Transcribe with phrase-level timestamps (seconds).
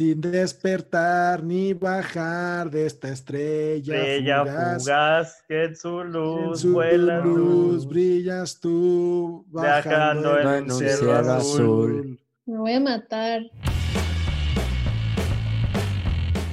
[0.00, 6.60] Sin despertar ni bajar de esta estrella, Estrella fugaz, fugaz, que en su en luz
[6.62, 12.18] su vuela luz tú, brillas tú, viajando en en un cielo azul.
[12.46, 13.42] Me voy a matar.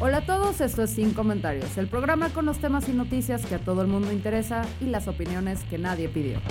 [0.01, 3.55] Hola a todos, esto es Sin Comentarios, el programa con los temas y noticias que
[3.55, 6.41] a todo el mundo interesa y las opiniones que nadie pidió.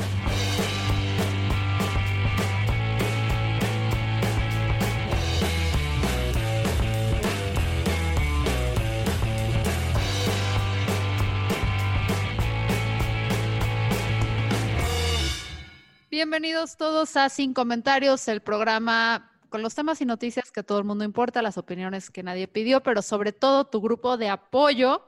[16.17, 20.79] Bienvenidos todos a Sin Comentarios, el programa con los temas y noticias que a todo
[20.79, 25.05] el mundo importa, las opiniones que nadie pidió, pero sobre todo tu grupo de apoyo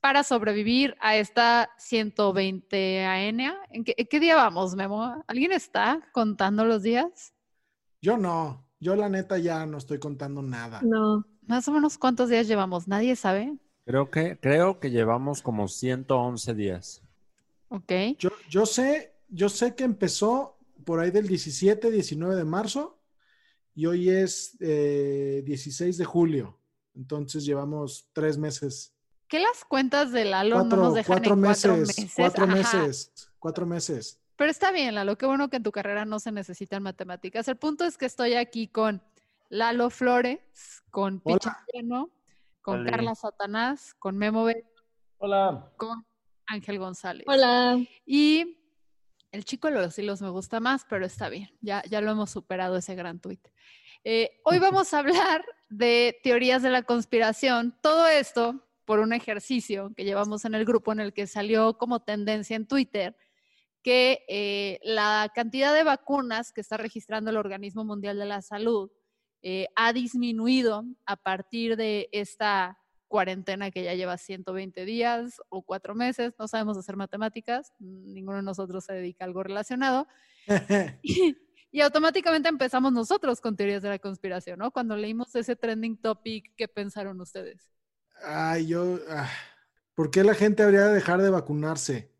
[0.00, 3.56] para sobrevivir a esta 120 ANA.
[3.70, 5.24] ¿En qué, en qué día vamos, Memo?
[5.26, 7.34] ¿Alguien está contando los días?
[8.00, 10.82] Yo no, yo la neta ya no estoy contando nada.
[10.84, 11.26] No.
[11.48, 13.58] Más o menos cuántos días llevamos, nadie sabe.
[13.86, 17.02] Creo que, creo que llevamos como 111 días.
[17.70, 17.92] Ok.
[18.20, 22.98] Yo, yo sé, yo sé que empezó por ahí del 17, 19 de marzo
[23.74, 26.58] y hoy es eh, 16 de julio.
[26.94, 28.94] Entonces llevamos tres meses.
[29.28, 32.14] ¿Qué las cuentas de Lalo no nos dejan cuatro en meses, cuatro meses?
[32.16, 32.54] cuatro Ajá.
[32.54, 34.20] meses, cuatro meses.
[34.36, 37.46] Pero está bien, Lalo, qué bueno que en tu carrera no se necesitan matemáticas.
[37.48, 39.02] El punto es que estoy aquí con
[39.50, 40.38] Lalo Flores,
[40.90, 41.20] con.
[41.20, 42.10] Pichiano,
[42.62, 42.84] con.
[42.86, 44.64] Carla Satanás, con Memo B,
[45.18, 45.72] Hola.
[45.76, 46.06] con
[46.46, 47.24] Ángel González.
[47.28, 47.78] Hola.
[48.06, 48.57] Y
[49.32, 52.30] el chico de los hilos me gusta más, pero está bien, ya, ya lo hemos
[52.30, 53.46] superado ese gran tuit.
[54.04, 57.76] Eh, hoy vamos a hablar de teorías de la conspiración.
[57.82, 62.00] Todo esto por un ejercicio que llevamos en el grupo en el que salió como
[62.00, 63.16] tendencia en Twitter
[63.82, 68.90] que eh, la cantidad de vacunas que está registrando el Organismo Mundial de la Salud
[69.42, 72.78] eh, ha disminuido a partir de esta
[73.08, 76.34] cuarentena que ya lleva 120 días o cuatro meses.
[76.38, 80.06] No sabemos hacer matemáticas, ninguno de nosotros se dedica a algo relacionado.
[81.02, 81.36] Y,
[81.70, 84.70] y automáticamente empezamos nosotros con teorías de la conspiración, ¿no?
[84.70, 87.70] Cuando leímos ese trending topic, ¿qué pensaron ustedes?
[88.24, 89.28] Ay, yo, ah,
[89.94, 92.10] ¿por qué la gente habría de dejar de vacunarse?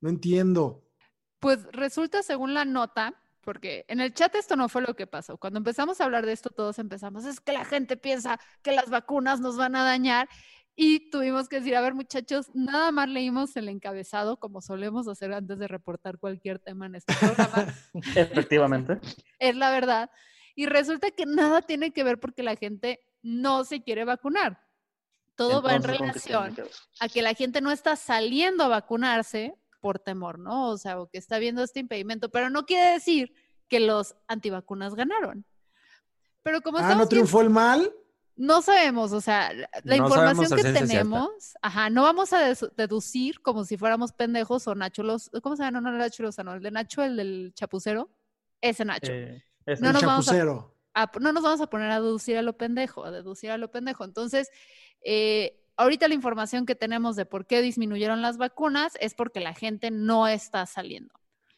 [0.00, 0.88] No entiendo.
[1.40, 5.36] Pues resulta, según la nota, porque en el chat esto no fue lo que pasó.
[5.36, 8.88] Cuando empezamos a hablar de esto, todos empezamos, es que la gente piensa que las
[8.88, 10.28] vacunas nos van a dañar.
[10.74, 15.32] Y tuvimos que decir, a ver muchachos, nada más leímos el encabezado, como solemos hacer
[15.34, 17.74] antes de reportar cualquier tema en este programa.
[18.16, 18.98] Efectivamente.
[19.38, 20.10] es la verdad.
[20.54, 24.60] Y resulta que nada tiene que ver porque la gente no se quiere vacunar.
[25.34, 26.68] Todo va en Entonces, ¿con qué tiene relación
[27.00, 30.70] a que la gente no está saliendo a vacunarse por temor, ¿no?
[30.70, 33.34] O sea, o que está viendo este impedimento, pero no quiere decir
[33.68, 35.44] que los antivacunas ganaron.
[36.42, 37.92] Pero como Ah, estamos ¿no triunfó el mal?
[38.36, 40.80] no sabemos, o sea, la No información que cierta.
[40.86, 41.28] tenemos,
[41.60, 45.80] ajá, no vamos a deducir como si fuéramos pendejos o Nacho los, ¿cómo se llama?
[45.80, 48.08] No, no, Nacho Lozano, el de Nacho, el del chapucero,
[48.60, 49.12] ese Nacho.
[49.12, 50.76] Eh, es No el nos vamos a- chapucero.
[50.94, 53.70] a- no nos vamos a poner a deducir a lo pendejo, a deducir a lo
[53.70, 54.04] pendejo.
[54.04, 54.48] Entonces,
[55.04, 59.54] eh, ahorita la información que tenemos de por qué disminuyeron las vacunas es porque la
[59.54, 61.14] gente no está saliendo.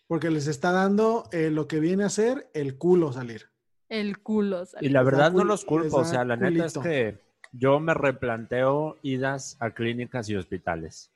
[0.07, 3.51] Porque les está dando eh, lo que viene a ser el culo salir.
[3.89, 4.63] El culo.
[4.63, 4.91] Y salió.
[4.91, 7.21] la verdad no los culpo, o sea, la neta es que
[7.53, 11.13] yo me replanteo idas a clínicas y hospitales.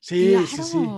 [0.00, 0.88] Sí, sí, sí.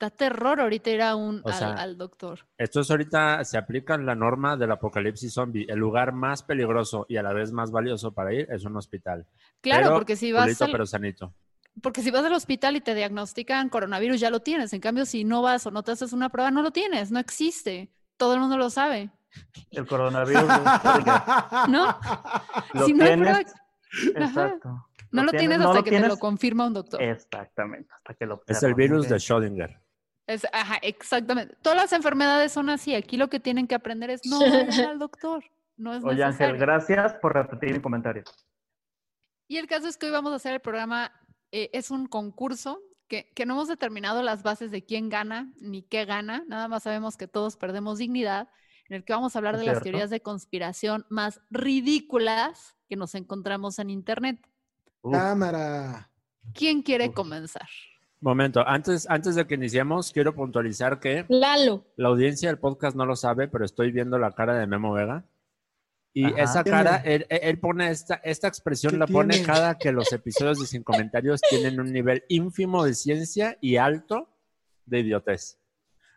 [0.00, 2.46] Da terror ahorita ir a un, O al, sea, al doctor.
[2.56, 5.66] Esto es ahorita, se aplica la norma del apocalipsis zombie.
[5.68, 9.26] El lugar más peligroso y a la vez más valioso para ir es un hospital.
[9.60, 11.34] Claro, Pero porque si vas culito, al, pero sanito.
[11.82, 14.72] porque si vas al hospital y te diagnostican coronavirus, ya lo tienes.
[14.72, 17.18] En cambio, si no vas o no te haces una prueba, no lo tienes, no
[17.18, 17.90] existe.
[18.16, 19.10] Todo el mundo lo sabe.
[19.72, 20.42] el coronavirus.
[21.68, 21.98] ¿No?
[22.74, 23.28] Lo Si no hay tienes.
[23.28, 24.84] prueba- Exacto.
[25.10, 27.02] No lo tienes hasta lo que te lo confirma un doctor.
[27.02, 29.16] Exactamente, hasta que lo Es el virus de.
[29.16, 29.78] Schrödinger.
[30.28, 31.56] Es- ajá, exactamente.
[31.62, 32.94] Todas las enfermedades son así.
[32.94, 34.38] Aquí lo que tienen que aprender es no
[34.78, 35.42] vayan al doctor.
[35.76, 38.22] No es Oye, Ángel, gracias por repetir mi comentario.
[39.48, 41.10] Y el caso es que hoy vamos a hacer el programa,
[41.50, 45.82] eh, es un concurso que, que no hemos determinado las bases de quién gana ni
[45.82, 48.50] qué gana, nada más sabemos que todos perdemos dignidad.
[48.90, 53.14] en el que vamos a hablar de las teorías de conspiración más ridículas que nos
[53.14, 54.46] encontramos en Internet.
[55.10, 56.10] Cámara.
[56.54, 57.14] ¿Quién quiere Uf.
[57.14, 57.68] comenzar?
[58.20, 61.84] Momento, antes, antes de que iniciemos, quiero puntualizar que Lalo.
[61.96, 65.24] la audiencia del podcast no lo sabe, pero estoy viendo la cara de Memo Vega.
[66.12, 66.42] Y Ajá.
[66.42, 69.46] esa cara, él, pone esta, esta expresión, ¿Qué la pone tiene?
[69.46, 74.28] cada que los episodios de Sin Comentarios tienen un nivel ínfimo de ciencia y alto
[74.84, 75.58] de idiotez.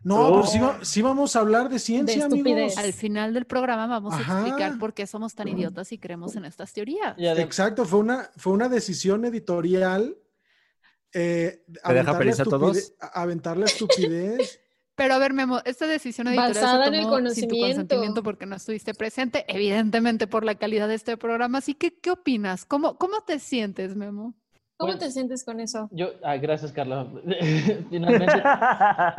[0.04, 0.32] No, Oh.
[0.38, 2.34] pero sí, va- sí vamos a hablar de ciencia, amigos.
[2.40, 2.78] estupidez.
[2.80, 6.46] Al final del programa vamos a explicar por qué somos tan idiotas y creemos en
[6.46, 7.14] estas teorías.
[7.20, 10.16] Exacto, fue una, fue una decisión editorial.
[11.14, 12.94] Eh, deja aventar la feliz a todos?
[13.14, 14.60] Aventar la estupidez.
[14.96, 17.66] Pero a ver, Memo, esta decisión editorial Basada se en el tomó sin tu conocimiento.
[17.66, 21.58] consentimiento porque no estuviste presente, evidentemente por la calidad de este programa.
[21.60, 22.66] Así que, ¿qué opinas?
[22.66, 24.36] ¿Cómo, cómo te sientes, Memo?
[24.78, 25.88] ¿Cómo Pues- te sientes con eso?
[25.92, 27.08] yo, ah, gracias, Carla.
[27.90, 28.44] Finalmente,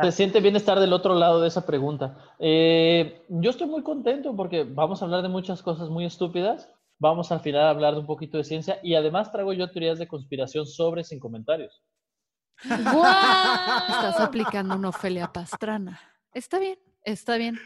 [0.01, 2.17] se siente bien estar del otro lado de esa pregunta.
[2.39, 6.69] Eh, yo estoy muy contento porque vamos a hablar de muchas cosas muy estúpidas.
[7.03, 9.99] Vamos al final a hablar de un poquito de ciencia y además traigo yo teorías
[9.99, 11.83] de conspiración sobre sin comentarios.
[12.63, 14.21] Estás ¡Guau!
[14.21, 15.99] aplicando una Ofelia Pastrana.
[16.33, 17.59] Está bien, está bien.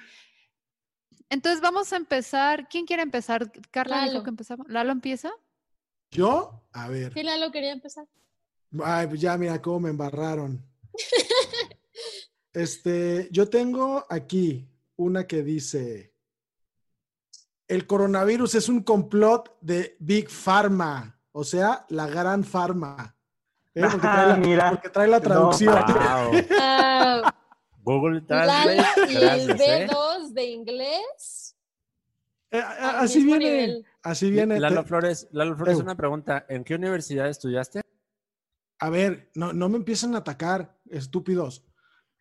[1.29, 2.67] Entonces vamos a empezar.
[2.67, 3.51] ¿Quién quiere empezar?
[3.69, 4.23] Carla dijo Lalo.
[4.23, 4.63] que empezaba.
[4.69, 5.29] ¿Lalo empieza?
[6.09, 7.13] Yo, a ver.
[7.13, 8.07] Sí, Lalo quería empezar.
[8.83, 10.65] Ay, pues ya mira cómo me embarraron.
[12.53, 16.15] Este, yo tengo aquí una que dice:
[17.67, 23.15] El coronavirus es un complot de Big Pharma, o sea, la gran Pharma.
[23.73, 23.81] ¿Eh?
[23.81, 24.69] Porque, trae la, Mira.
[24.71, 25.75] porque trae la No, traducción.
[25.75, 26.31] Wow.
[26.59, 27.33] Ah,
[27.83, 29.13] Google Lalo Translate.
[29.13, 29.87] y el Gracias, ¿eh?
[29.89, 31.55] B2 de inglés.
[32.51, 33.85] Eh, así viene, nivel.
[34.03, 34.59] así viene.
[34.59, 36.45] Lalo Te- Flores, Lalo Flores, una pregunta.
[36.49, 37.81] ¿En qué universidad estudiaste?
[38.79, 41.63] A ver, no, no me empiecen a atacar, estúpidos.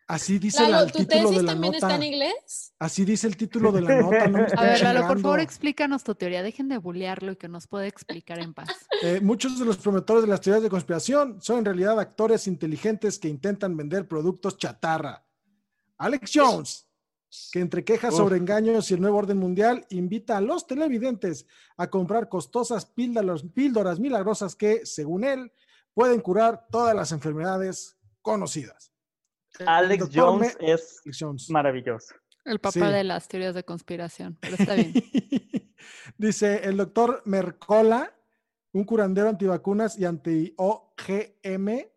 [0.09, 1.97] Así dice la- Lalo, el ¿tu título tesis de la también está nota.
[1.97, 2.73] en inglés?
[2.79, 4.27] Así dice el título de la nota.
[4.29, 6.41] No A ver, Lalo, por favor, explícanos tu teoría.
[6.43, 8.69] Dejen de bullearlo y que nos pueda explicar en paz.
[9.03, 13.19] Eh, muchos de los promotores de las teorías de conspiración son en realidad actores inteligentes
[13.19, 15.23] que intentan vender productos chatarra.
[15.99, 16.87] Alex Jones,
[17.51, 18.19] que entre quejas Uf.
[18.21, 21.45] sobre engaños y el nuevo orden mundial, invita a los televidentes
[21.75, 25.51] a comprar costosas píldoras, píldoras milagrosas que, según él,
[25.93, 28.91] pueden curar todas las enfermedades conocidas.
[29.65, 31.49] Alex doctor Jones Me- es Jones.
[31.49, 32.13] maravilloso.
[32.45, 32.79] El papá Sí.
[32.79, 34.93] de las teorías de conspiración, pero está bien.
[36.17, 38.13] Dice el doctor Mercola,
[38.71, 41.87] un curandero antivacunas y anti-OGM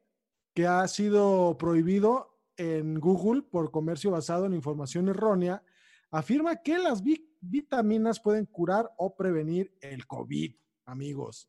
[0.54, 5.62] que ha sido prohibido en Google por comercio basado en información errónea,
[6.10, 10.54] afirma que las vi- vitaminas pueden curar o prevenir el COVID,
[10.86, 11.48] amigos.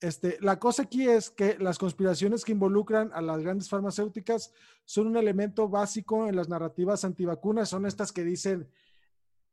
[0.00, 4.52] Este, la cosa aquí es que las conspiraciones que involucran a las grandes farmacéuticas
[4.84, 8.70] son un elemento básico en las narrativas antivacunas, son estas que dicen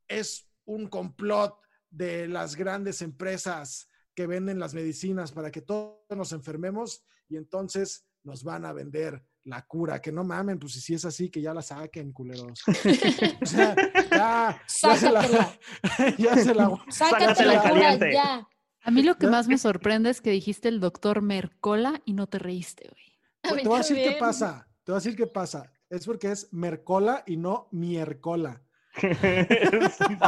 [0.07, 1.57] es un complot
[1.89, 8.06] de las grandes empresas que venden las medicinas para que todos nos enfermemos y entonces
[8.24, 10.01] nos van a vender la cura.
[10.01, 12.62] Que no mamen, pues si es así, que ya la saquen, culeros.
[13.42, 13.75] O sea,
[14.12, 15.57] ya, ya se la,
[16.18, 18.47] ya se la- Sácate la cura ya.
[18.86, 22.28] A mí lo que más me sorprende es que dijiste el doctor Mercola y no
[22.28, 23.04] te reíste, güey.
[23.44, 24.68] A Te voy a decir qué pasa.
[24.84, 25.74] Te voy a decir qué pasa.
[25.90, 28.62] Es porque es Mercola y no Miercola.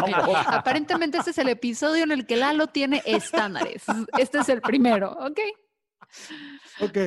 [0.48, 3.84] Aparentemente este es el episodio en el que Lalo tiene estándares.
[4.18, 5.40] Este es el primero, ¿ok?
[6.82, 6.98] Ok.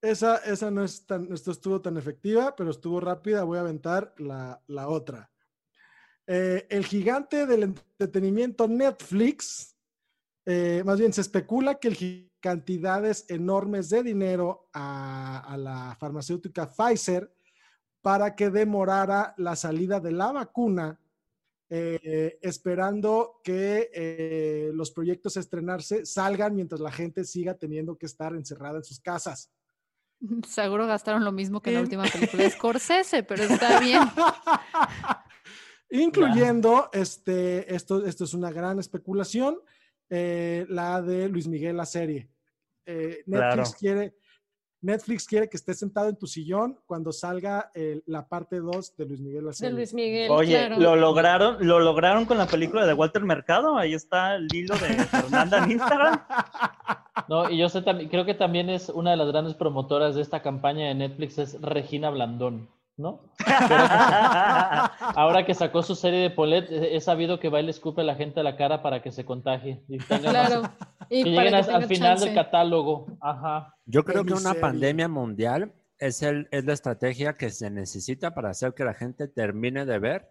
[0.00, 3.42] Esa, esa no, es tan, no estuvo tan efectiva, pero estuvo rápida.
[3.42, 5.30] Voy a aventar la, la otra.
[6.26, 9.77] Eh, el gigante del entretenimiento Netflix,
[10.50, 16.66] eh, más bien se especula que el cantidades enormes de dinero a, a la farmacéutica
[16.70, 17.30] Pfizer
[18.00, 20.98] para que demorara la salida de la vacuna,
[21.68, 28.06] eh, esperando que eh, los proyectos a estrenarse salgan mientras la gente siga teniendo que
[28.06, 29.52] estar encerrada en sus casas.
[30.48, 34.00] Seguro gastaron lo mismo que en la última película de Scorsese, pero está bien.
[35.90, 39.58] Incluyendo, este, esto, esto es una gran especulación,
[40.10, 42.28] eh, la de Luis Miguel, la serie.
[42.86, 43.64] Eh, Netflix, Claro.
[43.78, 44.14] quiere,
[44.80, 49.06] Netflix quiere que estés sentado en tu sillón cuando salga el- la parte 2 de
[49.06, 49.74] Luis Miguel, la De serie.
[49.74, 50.78] Luis Miguel, Oye, claro.
[50.80, 53.76] lo lograron, lo lograron con la película de Walter Mercado.
[53.76, 56.20] Ahí está el hilo de Fernanda en Instagram.
[57.28, 60.22] No, y yo sé también, creo que también es una de las grandes promotoras de
[60.22, 63.22] esta campaña de Netflix es Regina Blandón, ¿no?
[65.14, 68.04] Ahora que sacó su serie de Polet, he sabido que va y le escupe a
[68.04, 69.82] la gente a la cara para que se contagie.
[69.88, 70.62] y tengan más- Claro.
[71.08, 73.06] Y que para lleguen que al- final del catálogo.
[73.20, 73.74] Ajá.
[73.86, 78.50] Yo creo que una pandemia mundial es, el, es la estrategia que se necesita para
[78.50, 80.30] hacer que la gente termine de ver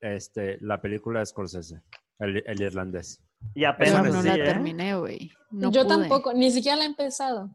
[0.00, 1.82] este, la película de Scorsese,
[2.18, 3.22] el, el irlandés.
[3.54, 4.44] Y apenas no sí, la ¿eh?
[4.44, 5.30] terminé, güey.
[5.50, 5.98] No Yo pude.
[5.98, 7.50] tampoco, ni siquiera la he empezado.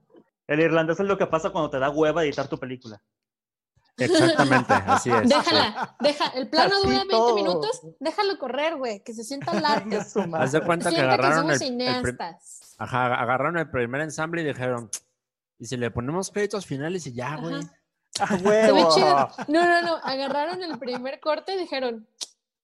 [0.47, 3.01] El irlandés es lo que pasa cuando te da hueva editar tu película.
[3.97, 5.27] Exactamente, así es.
[5.27, 7.35] Déjala, deja, el plano Así dura 20 todo.
[7.35, 9.51] minutos, déjalo correr, güey, que se sienta
[10.07, 10.45] su madre.
[10.45, 12.17] Haz de cuenta que agarraron somos el, el.
[12.77, 14.89] Ajá, agarraron el primer ensamble y dijeron,
[15.57, 17.55] ¿y si le ponemos créditos finales y ya, güey?
[17.55, 17.73] Ajá.
[18.19, 18.95] ¡A Se ve huevo!
[18.95, 19.29] chido.
[19.47, 19.95] No, no, no.
[19.97, 22.07] Agarraron el primer corte y dijeron,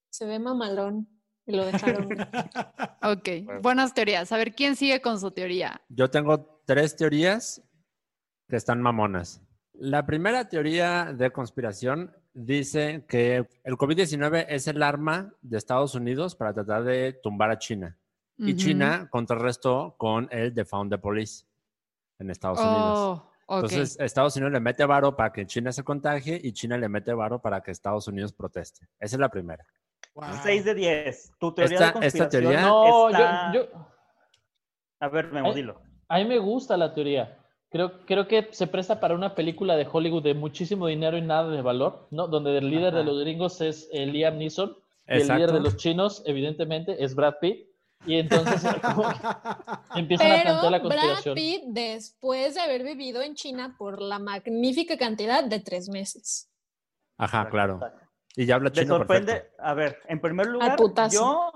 [0.10, 1.10] se ve mamalón.
[1.46, 2.10] Y lo dejaron.
[3.06, 3.28] Ok,
[3.62, 4.32] buenas teorías.
[4.32, 5.82] A ver, ¿quién sigue con su teoría?
[5.90, 7.62] Yo tengo tres teorías
[8.48, 9.42] que están mamonas.
[9.74, 16.36] La primera teoría de conspiración dice que el COVID-19 es el arma de Estados Unidos
[16.36, 17.98] para tratar de tumbar a China.
[18.38, 18.58] Y Ujú.
[18.62, 21.46] China contrarrestó con el Defund the Police
[22.20, 23.00] en Estados Unidos.
[23.00, 23.64] Oh, ok.
[23.64, 27.14] Entonces, Estados Unidos le mete varo para que China se contagie y China le mete
[27.14, 28.88] varo para que Estados Unidos proteste.
[29.00, 29.66] Esa es la primera.
[30.16, 30.26] Wow.
[30.44, 31.32] 6 de 10.
[31.40, 33.88] Tu teoría Esta- de conspiración esta teoría- No, está- yo, yo,
[35.00, 35.82] A ver, Memo, dilo.
[36.08, 37.40] a mí me gusta la teoría.
[37.74, 41.50] Creo, creo que se presta para una película de Hollywood de muchísimo dinero y nada
[41.50, 42.28] de valor, ¿no?
[42.28, 44.78] Donde el líder de los gringos es eh, Liam Neeson
[45.08, 47.66] y el líder de los chinos, evidentemente, es Brad Pitt.
[48.06, 48.62] Y entonces
[49.96, 51.34] empiezan a Pero plantear la Brad conspiración.
[51.34, 56.52] Pitt, después de haber vivido en China por la magnífica cantidad de tres meses.
[57.18, 57.80] Ajá, claro.
[58.36, 59.32] Y ya habla Me chino sorprende.
[59.34, 59.64] perfecto.
[59.64, 60.78] A ver, en primer lugar,
[61.12, 61.52] yo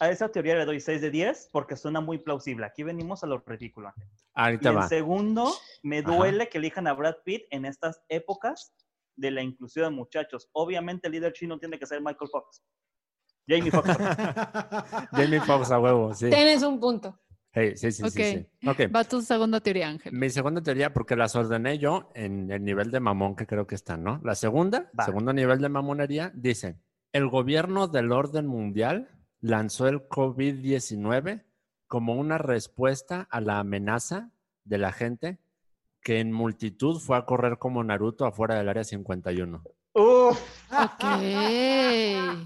[0.00, 2.64] a esa teoría le doy 6 de 10 porque suena muy plausible.
[2.64, 3.88] Aquí venimos a lo ridículo.
[3.88, 4.08] Ángel.
[4.08, 4.88] Y Ahorita en va.
[4.88, 6.10] segundo, me Ajá.
[6.10, 8.72] duele que elijan a Brad Pitt en estas épocas
[9.14, 10.48] de la inclusión de muchachos.
[10.52, 12.62] Obviamente el líder chino tiene que ser Michael Fox.
[13.46, 13.88] Jamie Foxx.
[15.12, 16.30] Jamie Foxx a huevo, sí.
[16.30, 17.18] Tienes un punto.
[17.54, 18.24] Hey, sí, sí, sí, Ok.
[18.24, 18.68] sí.
[18.86, 18.94] Ok.
[18.94, 20.12] Va tu segunda teoría, Ángel.
[20.14, 23.74] Mi segunda teoría, porque las ordené yo en el nivel de mamón que creo que
[23.74, 24.20] están, ¿no?
[24.24, 25.04] La segunda, Va.
[25.04, 26.78] segundo nivel de mamonería, dice,
[27.12, 29.08] el gobierno del orden mundial
[29.40, 31.44] lanzó el COVID-19
[31.86, 34.30] como una respuesta a la amenaza
[34.64, 35.38] de la gente
[36.00, 39.62] que en multitud fue a correr como Naruto afuera del área 51.
[39.94, 40.40] Uf,
[40.72, 41.04] Ok.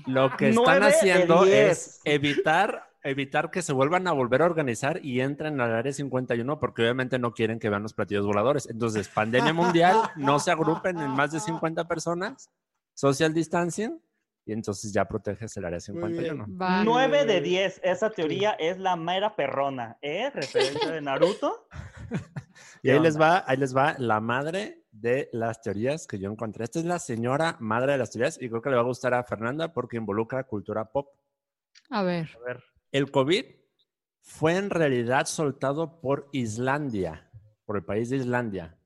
[0.06, 5.20] Lo que están haciendo es evitar, evitar que se vuelvan a volver a organizar y
[5.20, 8.68] entren al área 51 porque obviamente no quieren que vean los platillos voladores.
[8.68, 12.50] Entonces, pandemia mundial, no se agrupen en más de 50 personas,
[12.94, 14.00] social distancing,
[14.44, 16.46] y entonces ya proteges el área 51.
[16.56, 16.84] Va.
[16.84, 17.80] 9 de 10.
[17.82, 19.98] Esa teoría es la mera perrona.
[20.00, 20.30] ¿Eh?
[20.32, 21.68] Referencia de Naruto.
[22.82, 26.30] Y ahí ¿Qué les va, ahí les va la madre de las teorías que yo
[26.30, 26.64] encontré.
[26.64, 29.12] Esta es la señora madre de las teorías y creo que le va a gustar
[29.12, 31.08] a Fernanda porque involucra cultura pop.
[31.90, 32.30] A ver.
[32.36, 32.64] A ver.
[32.93, 33.45] El COVID
[34.21, 37.31] fue en realidad soltado por Islandia,
[37.64, 38.76] por el país de Islandia,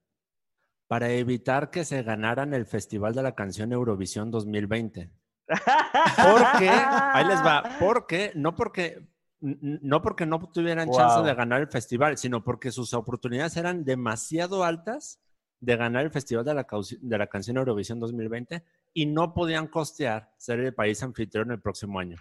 [0.86, 5.10] para evitar que se ganaran el Festival de la Canción Eurovisión 2020.
[5.46, 9.08] Porque, ahí les va, porque, no porque,
[9.40, 14.64] no porque no tuvieran chance de ganar el festival, sino porque sus oportunidades eran demasiado
[14.64, 15.20] altas
[15.60, 16.66] de ganar el Festival de la,
[17.00, 18.62] de la Canción Eurovisión 2020
[18.94, 22.16] y no podían costear ser el país anfitrión el próximo año.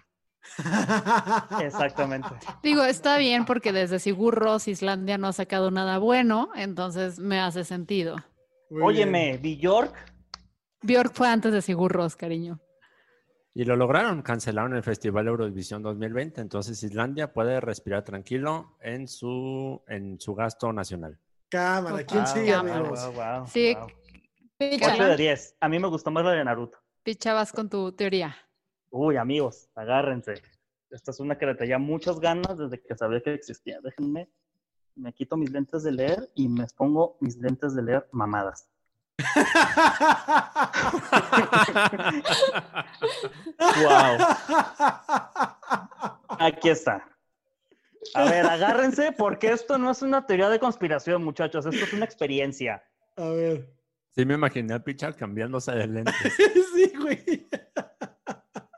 [1.62, 2.28] Exactamente.
[2.62, 7.40] Digo, está bien porque desde Sigur Rós Islandia no ha sacado nada bueno, entonces me
[7.40, 8.16] hace sentido.
[8.70, 9.94] Muy Óyeme, Bjork.
[10.82, 12.60] Bjork fue antes de Sigur Rós, cariño.
[13.52, 19.82] Y lo lograron, cancelaron el Festival Eurovisión 2020, entonces Islandia puede respirar tranquilo en su,
[19.88, 21.18] en su gasto nacional.
[21.50, 22.26] Cámara, ¿quién Ok.
[22.28, 22.76] sigue, Cámara.
[22.76, 23.04] amigos?
[23.06, 23.88] Wow, wow, Sí, wow.
[24.56, 24.92] Picha.
[24.94, 25.56] 8 de 10.
[25.60, 26.78] A mí me gustó más la de Naruto.
[27.02, 28.36] Pichabas con tu teoría.
[28.90, 30.34] Uy, amigos, agárrense.
[30.90, 33.80] Esta es una que le traía muchas ganas desde que sabía que existía.
[33.80, 34.28] Déjenme,
[34.96, 38.68] me quito mis lentes de leer y me pongo mis lentes de leer mamadas.
[43.58, 44.16] Wow.
[46.38, 47.06] Aquí está.
[48.14, 51.66] A ver, agárrense porque esto no es una teoría de conspiración, muchachos.
[51.66, 52.82] Esto es una experiencia.
[53.16, 53.72] A ver.
[54.14, 56.14] Sí me imaginé a Picha cambiándose de lentes.
[56.74, 57.48] sí, güey.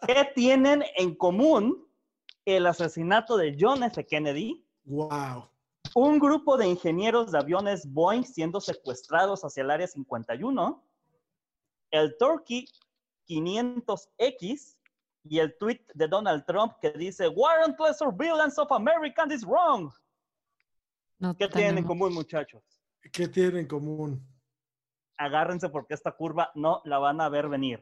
[0.07, 1.87] ¿Qué tienen en común
[2.45, 4.05] el asesinato de John F.
[4.05, 5.49] Kennedy, Wow.
[5.95, 10.83] un grupo de ingenieros de aviones Boeing siendo secuestrados hacia el área 51,
[11.93, 12.67] el Turkey
[13.29, 14.77] 500X
[15.25, 19.93] y el tweet de Donald Trump que dice Warrantless surveillance of Americans is wrong.
[21.21, 22.65] No ¿Qué tienen en común, muchachos?
[23.13, 24.27] ¿Qué tienen en común?
[25.17, 27.81] Agárrense porque esta curva no la van a ver venir.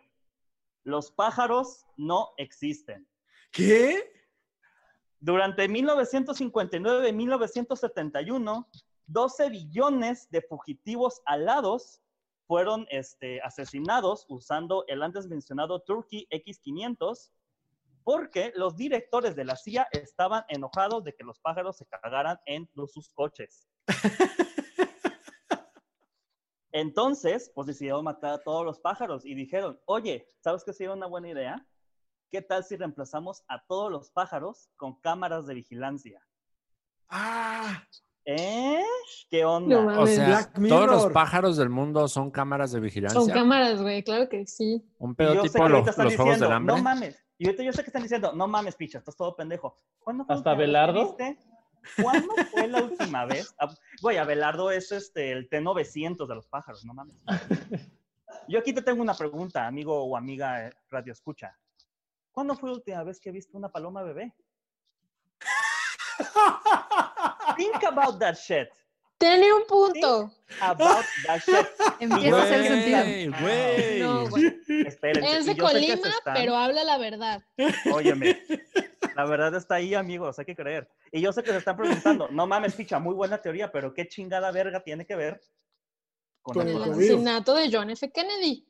[0.85, 3.07] Los pájaros no existen.
[3.53, 4.13] ¿Qué?
[5.19, 8.69] Durante 1959 y 1971,
[9.07, 12.01] 12 billones de fugitivos alados
[12.47, 17.31] fueron este, asesinados usando el antes mencionado Turkey X500
[18.03, 22.69] Porque los directores de la CIA estaban enojados de que los pájaros se cagaran en
[22.89, 23.69] sus coches.
[26.73, 31.07] Entonces, pues decidieron matar a todos los pájaros y dijeron, oye, ¿sabes qué sería una
[31.07, 31.67] buena idea?
[32.31, 36.23] ¿Qué tal si reemplazamos a todos los pájaros con cámaras de vigilancia?
[37.09, 37.83] Ah,
[38.25, 38.85] ¿Eh?
[39.31, 39.77] ¿Qué onda?
[39.77, 39.99] No mames.
[39.99, 43.21] O sea, Black todos los pájaros del mundo son cámaras de vigilancia.
[43.21, 44.85] Son cámaras, güey, claro que sí.
[44.99, 46.77] Un pedo yo sé tipo que ahorita los, están los juegos diciendo, del hambre.
[46.77, 47.25] no mames.
[47.39, 49.81] Y ahorita yo sé que están diciendo, no mames, picha, estás todo pendejo.
[49.99, 51.17] ¿Cuándo ¿Hasta Abelardo?
[51.17, 51.39] viste?
[52.01, 53.55] ¿Cuándo fue la última vez?
[53.59, 57.17] Ah, Güey, Abelardo es este, el T900 de los pájaros, no mames.
[58.49, 61.57] Yo aquí te tengo una pregunta, amigo o amiga eh, Radio Escucha.
[62.33, 64.33] ¿Cuándo fue la última vez que viste una paloma bebé?
[67.57, 68.69] Think about that shit.
[69.19, 70.33] Tiene un punto.
[70.63, 71.67] About that shit.
[72.01, 73.39] Empieza a hacer sentido.
[73.41, 74.01] Güey.
[74.01, 74.47] No, güey.
[74.87, 75.37] Espérense.
[75.39, 77.43] Es de Colima, están- pero habla la verdad.
[77.93, 78.41] Óyeme,
[79.15, 80.89] la verdad está ahí, amigos, hay que creer.
[81.13, 84.07] Y yo sé que se están preguntando, no mames, picha, muy buena teoría, pero qué
[84.07, 85.41] chingada verga tiene que ver
[86.43, 88.11] con, Con el el asesinato de John F.
[88.13, 88.67] Kennedy.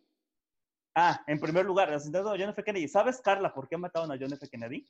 [0.95, 2.65] Ah, en primer lugar, el asesinato de John F.
[2.65, 2.89] Kennedy.
[2.89, 4.49] ¿Sabes, Carla, por qué mataron a John F.
[4.49, 4.89] Kennedy?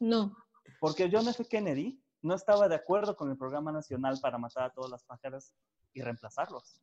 [0.00, 0.36] No.
[0.80, 1.44] Porque John F.
[1.46, 5.54] Kennedy no estaba de acuerdo con el programa nacional para matar a todas las pájaras
[5.92, 6.80] y reemplazarlos.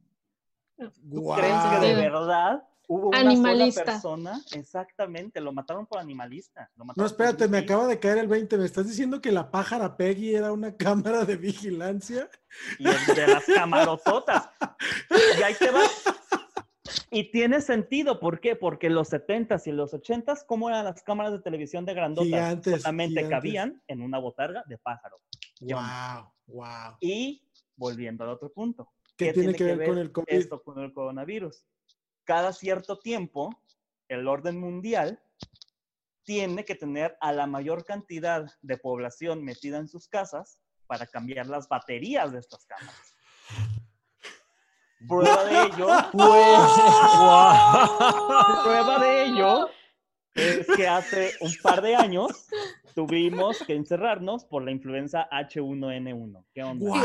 [0.89, 1.39] ¿Tú Guau.
[1.39, 3.81] crees que de verdad hubo una Animalista.
[3.81, 4.41] sola persona?
[4.53, 6.69] Exactamente, lo mataron por animalista.
[6.75, 8.57] lo No, mataron espérate, me acaba de caer el 20.
[8.57, 12.29] ¿Me estás diciendo que la pájara Peggy era una cámara de vigilancia?
[12.79, 14.49] y el de las camarototas.
[15.39, 15.81] Y ahí te va.
[17.09, 18.55] Y tiene sentido, ¿por qué?
[18.57, 21.93] Porque en los 70s y en los 80s, ¿cómo eran las cámaras de televisión de
[21.93, 22.25] grandotas?
[22.27, 23.29] Gigantes, Solamente gigantes.
[23.37, 25.17] cabían en una botarga de pájaro.
[25.61, 26.97] Wow, wow.
[26.99, 27.47] Y
[27.77, 28.89] volviendo al otro punto.
[29.25, 30.25] ¿Qué tiene que ver con el COVID?
[30.27, 31.65] Esto con el coronavirus.
[32.23, 33.49] Cada cierto tiempo,
[34.07, 35.21] el orden mundial
[36.23, 41.47] tiene que tener a la mayor cantidad de población metida en sus casas para cambiar
[41.47, 43.15] las baterías de estas cámaras.
[45.07, 45.87] Prueba de ello,
[48.63, 49.69] prueba de ello
[50.35, 52.47] es que hace un par de años
[52.95, 56.43] tuvimos que encerrarnos por la influenza H1N1.
[56.53, 56.85] ¿Qué onda?
[56.85, 56.95] Digo,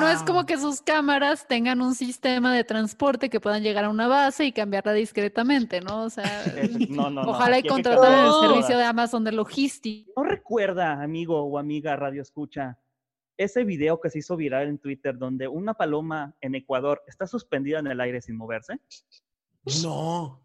[0.00, 3.90] no es como que sus cámaras tengan un sistema de transporte que puedan llegar a
[3.90, 6.04] una base y cambiarla discretamente, ¿no?
[6.04, 9.24] O sea, Es- no, no, no, ojalá y hay que contrataran el servicio de Amazon
[9.24, 10.10] de logística.
[10.16, 12.78] ¿No recuerda, amigo o amiga Radio Escucha,
[13.36, 17.78] ese video que se hizo viral en Twitter donde una paloma en Ecuador está suspendida
[17.78, 18.80] en el aire sin moverse?
[19.82, 20.40] No,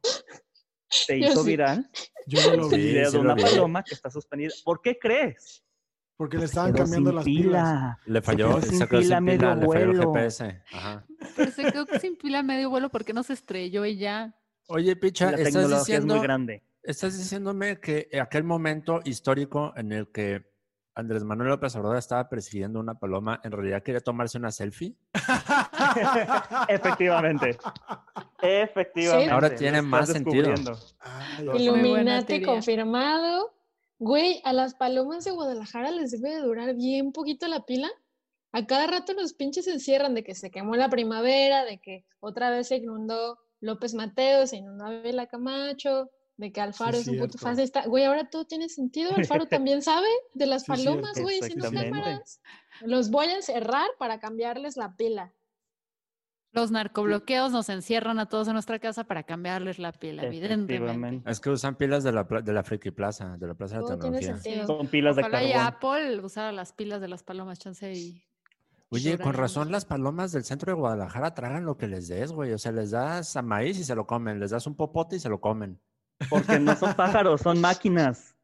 [0.92, 1.50] Se Yo hizo sí.
[1.50, 1.90] viral
[2.28, 2.76] yo no lo vi.
[2.76, 3.42] sí de una vi.
[3.44, 4.52] paloma que está suspendida.
[4.64, 5.64] ¿Por qué crees?
[6.18, 7.46] Porque le estaban Quedó cambiando las pilas.
[7.48, 8.00] pila.
[8.06, 10.14] Le falló, quedó se sin quedó sin pila medio le falló el vuelo.
[10.14, 10.62] GPS.
[10.72, 11.06] Ajá.
[11.36, 14.36] Pero se quedó sin pila medio vuelo porque no se estrelló y ya.
[14.68, 16.64] Oye, Picha, La estás tecnología es diciendo, muy grande.
[16.84, 20.51] estás diciéndome que aquel momento histórico en el que
[20.94, 24.96] Andrés Manuel López Obrador estaba persiguiendo una paloma, en realidad quería tomarse una selfie.
[26.68, 27.58] Efectivamente.
[28.42, 29.32] Efectivamente.
[29.32, 30.54] Ahora tiene más sentido.
[31.00, 33.54] Ay, Illuminati confirmado.
[34.00, 37.90] Güey, a las palomas de Guadalajara les debe de durar bien poquito la pila.
[38.52, 42.06] A cada rato los pinches se encierran de que se quemó la primavera, de que
[42.20, 46.10] otra vez se inundó López Mateo, se inundó Abela Camacho,
[46.42, 47.38] de que Alfaro es un puto cierto.
[47.38, 47.86] fascista.
[47.88, 49.12] Güey, ahora todo tiene sentido.
[49.16, 51.22] Alfaro también sabe de las Sí, palomas, cierto.
[51.22, 51.92] güey, sin Exactamente.
[51.92, 52.42] cámaras.
[52.82, 55.34] Los voy a encerrar para cambiarles la pila.
[56.54, 61.30] Los narcobloqueos nos encierran a todos en nuestra casa para cambiarles la pila, evidentemente.
[61.32, 63.88] Es que usan pilas de la, de la Friki Plaza, de la Plaza de la
[63.98, 64.66] Tecnología.
[64.66, 65.68] Son pilas de Ojalá y carbón.
[65.68, 68.22] Apple usara las pilas de las palomas, chance y...
[68.90, 72.52] Oye, con razón las palomas del centro de Guadalajara tragan lo que les des, güey.
[72.52, 75.20] O sea, les das a maíz y se lo comen, les das un popote y
[75.20, 75.80] se lo comen.
[76.30, 78.36] Porque no son pájaros, son máquinas.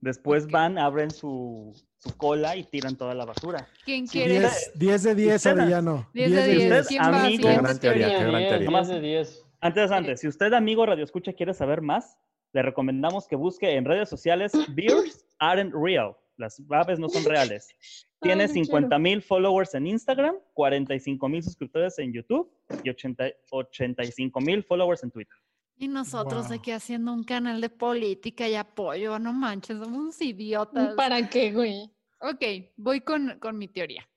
[0.00, 3.66] Después van, abren su, su cola y tiran toda la basura.
[3.84, 4.40] ¿Quién quiere?
[4.40, 6.08] 10, 10 de 10, Usted- Arellano.
[6.12, 6.62] 10 de 10.
[6.64, 8.68] Usted, ¿Quién amigo, Qué gran teoría, qué gran 10, teoría.
[8.70, 9.42] 10 de 10.
[9.60, 12.18] Antes, antes, si usted, amigo Radio Escucha, quiere saber más,
[12.52, 16.14] le recomendamos que busque en redes sociales Beers Aren't Real.
[16.36, 17.68] Las aves no son reales.
[18.20, 18.64] Tiene Ay, no quiero.
[18.66, 22.50] 50 mil followers en Instagram, 45 mil suscriptores en YouTube
[22.82, 25.36] y 80 85 mil followers en Twitter.
[25.78, 26.56] Y nosotros Wow.
[26.58, 30.94] aquí haciendo un canal de política y apoyo, no manches, somos unos idiotas.
[30.94, 31.90] ¿Para qué, güey?
[32.20, 34.08] Ok, voy con, con mi teoría.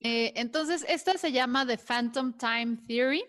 [0.00, 3.24] Eh, entonces, esta se llama The Phantom Time Theory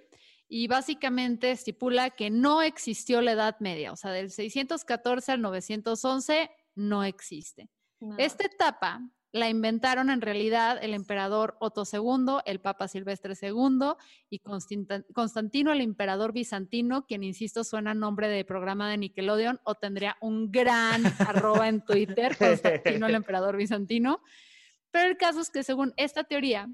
[0.50, 6.52] y básicamente estipula que no existió la Edad Media, o sea, del 614 al 911
[6.76, 7.70] no existe.
[8.00, 8.22] Nada.
[8.24, 13.94] Esta etapa la inventaron en realidad el emperador Otto II, el Papa Silvestre II
[14.30, 19.76] y Constantino, el emperador bizantino, quien, insisto, suena a nombre de programa de Nickelodeon o
[19.76, 24.22] tendría un gran arroba en Twitter, Constantino, el emperador bizantino.
[24.92, 26.70] Pero el caso es que según esta teoría,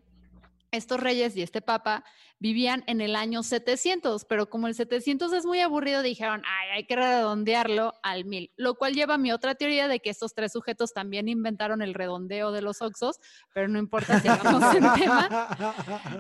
[0.73, 2.03] estos reyes y este papa
[2.39, 6.85] vivían en el año 700, pero como el 700 es muy aburrido, dijeron, ay, hay
[6.85, 10.51] que redondearlo al 1000, lo cual lleva a mi otra teoría de que estos tres
[10.51, 13.19] sujetos también inventaron el redondeo de los oxos,
[13.53, 15.47] pero no importa si vamos en tema.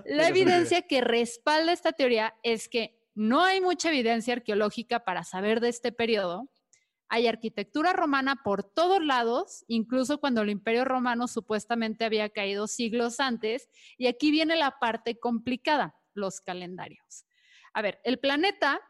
[0.05, 5.59] La evidencia que respalda esta teoría es que no hay mucha evidencia arqueológica para saber
[5.59, 6.49] de este periodo.
[7.13, 13.19] Hay arquitectura romana por todos lados, incluso cuando el imperio romano supuestamente había caído siglos
[13.19, 13.69] antes.
[13.99, 17.27] Y aquí viene la parte complicada, los calendarios.
[17.71, 18.81] A ver, el planeta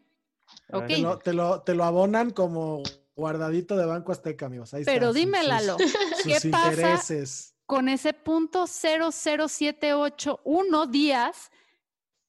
[0.72, 0.86] Ok.
[0.88, 2.84] Te lo, te, lo, te lo abonan como
[3.16, 4.76] guardadito de Banco Azteca, amigos.
[4.76, 5.92] Ahí Pero dime, Lalo, sus
[6.24, 7.56] ¿qué pasa intereses.
[7.66, 11.50] con ese punto 00781 días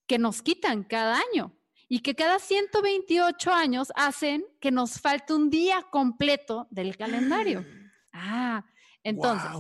[0.07, 1.52] que nos quitan cada año
[1.88, 7.66] y que cada 128 años hacen que nos falte un día completo del calendario.
[8.12, 8.64] Ah,
[9.03, 9.51] entonces,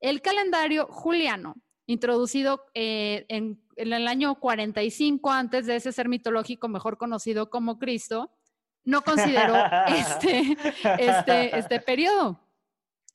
[0.00, 1.56] el calendario juliano,
[1.86, 7.78] introducido eh, en, en el año 45 antes de ese ser mitológico mejor conocido como
[7.78, 8.30] Cristo,
[8.84, 9.54] no consideró
[9.88, 10.56] este,
[10.98, 12.40] este, este periodo.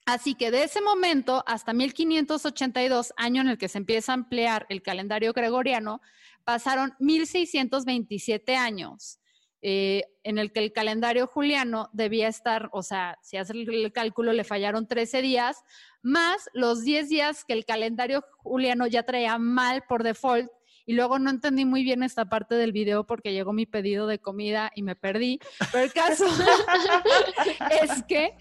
[0.06, 4.66] Así que de ese momento hasta 1582, año en el que se empieza a ampliar
[4.70, 6.02] el calendario gregoriano,
[6.44, 9.20] pasaron 1627 años
[9.66, 14.34] eh, en el que el calendario juliano debía estar, o sea, si hace el, cálculo,
[14.34, 15.64] le fallaron 13 días,
[16.02, 20.52] más los 10 días que el calendario juliano ya traía mal por default.
[20.86, 24.20] Y luego no entendí muy bien esta parte del video porque llegó mi pedido de
[24.20, 25.40] comida y me perdí.
[25.72, 26.26] Pero el caso
[27.82, 28.36] es que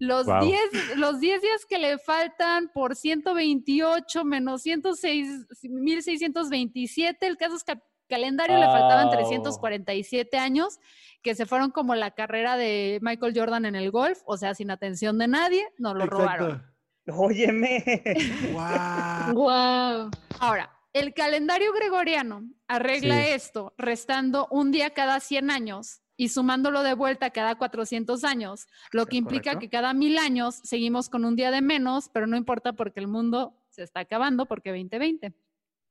[0.00, 0.44] los, Guau.
[0.44, 7.62] 10, los 10 días que le faltan por 128 menos 106, 1627, el caso es
[7.62, 9.12] que calendario le faltaban Au.
[9.12, 10.78] 347 años,
[11.22, 14.70] que se fueron como la carrera de Michael Jordan en el golf, o sea, sin
[14.70, 16.64] atención de nadie, nos lo robaron.
[17.08, 17.84] Óyeme.
[18.52, 19.34] Guau.
[19.34, 20.10] Wow.
[20.40, 23.30] Ahora, el calendario gregoriano arregla Sí.
[23.32, 29.04] esto restando un día cada 100 años y sumándolo de vuelta cada 400 años, lo
[29.06, 29.60] que ¿Es implica correcto?
[29.60, 33.06] que cada mil años seguimos con un día de menos, pero no importa porque el
[33.08, 35.34] mundo se está acabando porque 2020.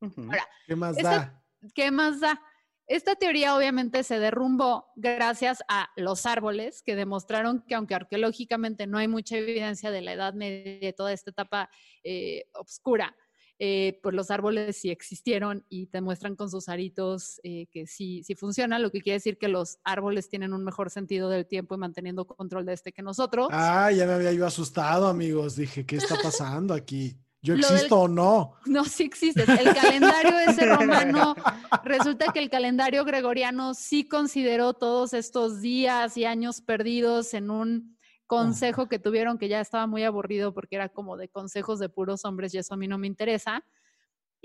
[0.01, 0.23] Ujú.
[0.23, 1.41] Ahora, ¿Qué más Esta- da?
[1.73, 2.41] ¿Qué más da?
[2.87, 8.99] Esta teoría obviamente se derrumbó gracias a los árboles que demostraron que aunque arqueológicamente no
[8.99, 11.69] hay mucha evidencia de la Edad Media y toda esta etapa
[12.03, 13.15] eh, oscura,
[13.57, 18.21] eh, pues los árboles sí existieron y te muestran con sus aritos eh, que sí,
[18.23, 21.73] sí funciona, lo que quiere decir que los árboles tienen un mejor sentido del tiempo
[21.73, 23.47] y manteniendo control de este que nosotros.
[23.51, 25.55] Ah, ya me había yo asustado, amigos.
[25.55, 27.17] Dije, ¿qué está pasando aquí?
[27.45, 28.55] ¿Yo existo o no?
[28.65, 29.43] No, sí existe.
[29.43, 31.35] El calendario ese romano,
[31.83, 37.95] resulta que el calendario gregoriano sí consideró todos estos días y años perdidos en un
[38.25, 42.25] consejo que tuvieron que ya estaba muy aburrido porque era como de consejos de puros
[42.25, 43.63] hombres y eso a mí no me interesa.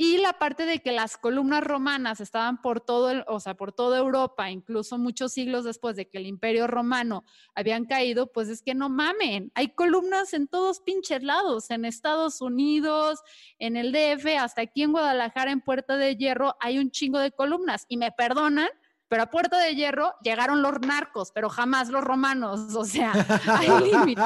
[0.02, 3.70] Y la parte de que las columnas romanas estaban por todo, el, o sea, por
[3.70, 7.22] toda Europa, incluso muchos siglos después de que el imperio romano
[7.54, 12.40] habían caído, pues es que no mamen, hay columnas en todos pinches lados, en Estados
[12.40, 13.20] Unidos,
[13.58, 17.32] en el DF, hasta aquí en Guadalajara, en Puerta de Hierro, hay un chingo de
[17.32, 17.84] columnas.
[17.86, 18.70] Y me perdonan,
[19.06, 22.74] pero a Puerta de Hierro llegaron los narcos, pero jamás los romanos.
[22.74, 23.12] O sea,
[23.46, 24.22] hay límite.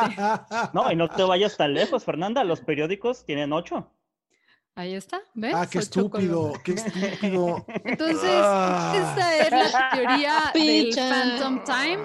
[0.72, 2.44] No, y no te vayas tan lejos, Fernanda.
[2.44, 3.90] Los periódicos tienen ocho.
[4.76, 5.54] Ahí está, ¿ves?
[5.54, 7.64] Ah, qué Ocho estúpido, qué estúpido.
[7.84, 8.92] Entonces, Ah.
[8.96, 10.94] esta es la teoría del.
[10.94, 12.02] Phantom Time,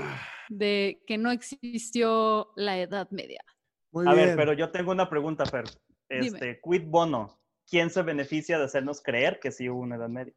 [0.50, 3.44] de que no existió la Edad Media.
[3.92, 4.28] Muy A bien.
[4.28, 5.66] ver, pero yo tengo una pregunta, Fer.
[6.10, 6.28] Dime.
[6.28, 7.40] Este, quid bono.
[7.68, 10.34] ¿Quién se beneficia de hacernos creer que sí hubo una Edad Media?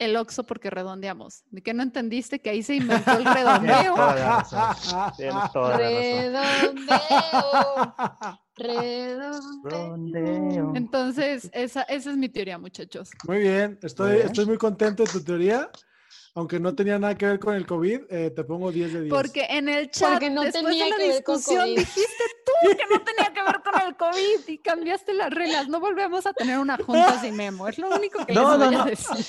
[0.00, 1.42] El Oxo porque redondeamos.
[1.46, 3.94] ¿De qué no entendiste que ahí se inventó el Tienes redondeo?
[3.96, 5.12] toda la razón.
[5.16, 6.76] Tienes toda la razón.
[6.86, 7.94] Redondeo.
[8.58, 10.72] Redondeo.
[10.74, 13.10] Entonces, esa, esa es mi teoría, muchachos.
[13.26, 14.26] Muy bien, estoy, bien.
[14.26, 15.70] estoy muy contento de tu teoría.
[16.34, 19.12] Aunque no tenía nada que ver con el COVID, eh, te pongo 10 de 10.
[19.12, 22.24] Porque en el chat, Porque no después tenía de la que ver con discusión, dijiste
[22.46, 25.68] tú que no tenía que ver con el COVID y cambiaste las reglas.
[25.68, 27.66] No volvemos a tener una junta sin memo.
[27.66, 28.84] Es lo único que No, les no, voy a no.
[28.84, 29.26] decir.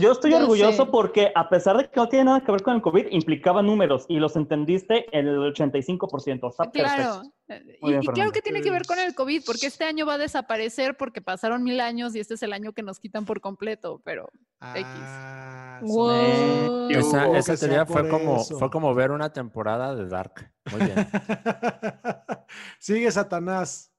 [0.00, 0.90] Yo estoy Ya orgulloso sé.
[0.90, 4.04] porque a pesar de que no tiene nada que ver con el COVID, implicaba números
[4.08, 6.48] y los entendiste en el 85%.
[6.50, 6.72] Está Claro.
[6.72, 7.22] perfecto.
[7.48, 9.84] Eh, Muy Y, bien, y claro que tiene que ver con el COVID, porque este
[9.84, 12.98] año va a desaparecer porque pasaron mil años y este es el año que nos
[12.98, 14.28] quitan por completo, pero
[14.60, 16.10] Ah, Wow.
[16.10, 16.98] Eh, ¿qué
[17.38, 18.58] Esa, teoría fue como, eso.
[18.58, 20.50] fue como ver una temporada de Dark.
[20.72, 20.96] Muy bien.
[22.80, 23.92] Sigue Satanás.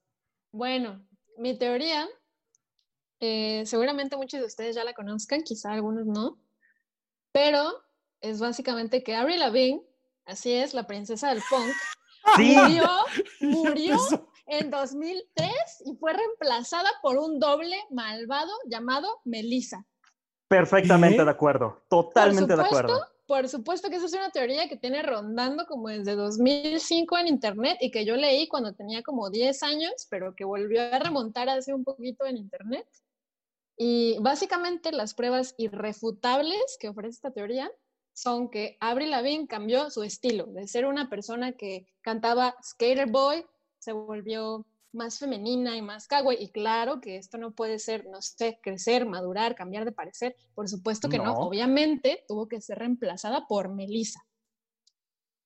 [0.52, 1.06] Bueno,
[1.38, 2.08] mi teoría,
[3.20, 6.40] eh, seguramente muchos de ustedes ya la conozcan, quizá algunos no,
[7.32, 7.72] pero
[8.22, 9.84] es básicamente que Avril Lavigne,
[10.26, 11.72] así es, la princesa del punk,
[12.36, 12.90] Sí, murió,
[13.42, 13.98] murió
[14.48, 15.52] en 2003
[15.86, 19.86] y fue reemplazada por un doble malvado llamado Melissa.
[20.48, 21.84] perfectamente de acuerdo.
[21.90, 23.18] Totalmente de supuesto, acuerdo.
[23.28, 27.78] Por supuesto que esa es una teoría que tiene rondando como desde 2005 en internet
[27.82, 31.74] y que yo leí cuando tenía como 10 años, pero que volvió a remontar hace
[31.74, 32.88] un poquito en internet.
[33.76, 37.70] Y básicamente las pruebas irrefutables que ofrece esta teoría
[38.18, 43.46] son que Avril Lavigne cambió su estilo, de ser una persona que cantaba Skater Boy,
[43.78, 46.42] se volvió más femenina y más kawaii.
[46.44, 50.36] Y claro que esto no puede ser, no sé, crecer, madurar, cambiar de parecer.
[50.56, 51.26] Por supuesto que no.
[51.26, 51.34] No.
[51.42, 54.26] Obviamente tuvo que ser reemplazada por Melissa.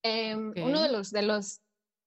[0.02, 1.60] Em, Uno de los, de los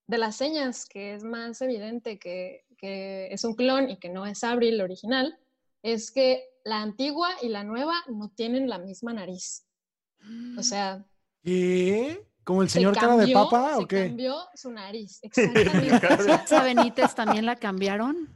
[0.06, 4.24] de las señas que es más evidente que, que es un clon y que no
[4.24, 5.38] es Avril original
[5.82, 9.66] es que la antigua y la nueva no tienen la misma nariz.
[10.58, 11.04] O sea,
[11.42, 12.26] ¿Qué?
[12.44, 14.06] ¿Como el se señor cara de cambió- papa se o qué?
[14.08, 15.18] cambió su nariz.
[15.22, 16.06] Exactamente.
[16.44, 18.28] ¿Esa Benítez también la cambiaron?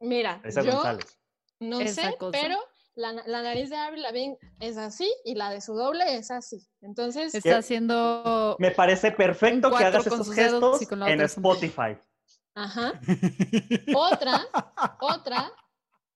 [0.00, 1.18] Mira, Esa yo González.
[1.60, 2.38] no Esa sé, cosa.
[2.38, 2.58] pero
[2.94, 6.66] la, la nariz de Avril Lavigne es así y la de su doble es así.
[6.82, 8.56] Entonces, Está haciendo...
[8.58, 11.20] Me parece perfecto que hagas dedos gestos en.
[11.22, 11.96] Spotify.
[12.54, 12.98] Ajá.
[13.94, 14.46] Otra,
[15.00, 15.52] otra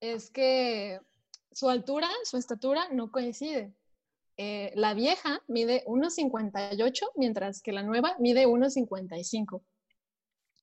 [0.01, 0.99] es que
[1.53, 3.75] su altura, su estatura no coincide.
[4.43, 9.63] Eh, la vieja mide 1,58, mientras que la nueva mide 1,55.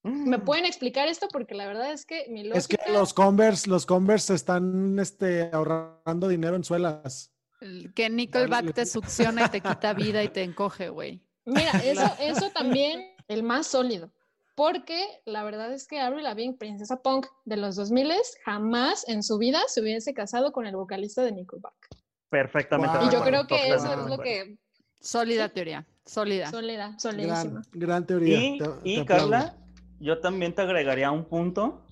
[0.02, 0.28] Mm.
[0.28, 1.28] ¿Me pueden explicar esto?
[1.30, 2.58] Porque la verdad es que mi lógica...
[2.58, 7.32] Es que los Converse, los Converse están este, ahorrando dinero en suelas.
[7.60, 11.22] el Que Nickelback te succiona y te quita vida y te encoge, güey.
[11.44, 14.12] Mira, eso, eso también, el más sólido.
[14.56, 18.10] Porque la verdad es que Avril Lavigne, princesa punk de los 2000
[18.44, 21.98] jamás en su vida se hubiese casado con el vocalista de Nickelback.
[22.28, 22.98] Perfectamente.
[22.98, 23.08] Wow.
[23.08, 24.58] Y yo creo que eso es lo que
[25.00, 26.50] Sólida teoría, sólida.
[26.50, 27.62] Sólida, solidísima.
[27.72, 28.38] Gran, gran teoría.
[28.38, 29.30] Y, te- y, te aplaudo.
[29.30, 29.56] Carla,
[30.00, 31.84] yo también te agregaría un punto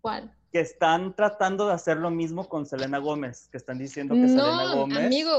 [0.00, 0.34] ¿Cuál?
[0.50, 4.64] que están tratando de hacer lo mismo con Selena Gómez, que están diciendo que Selena
[4.64, 4.98] No, Gómez.
[4.98, 5.30] amigo,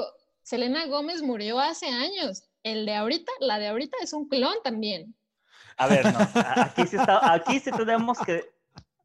[0.43, 2.43] Selena Gómez murió hace años.
[2.61, 5.15] El de ahorita, la de ahorita es un clon también.
[5.77, 6.19] A ver, no,
[6.57, 8.43] aquí sí, está, aquí sí tenemos que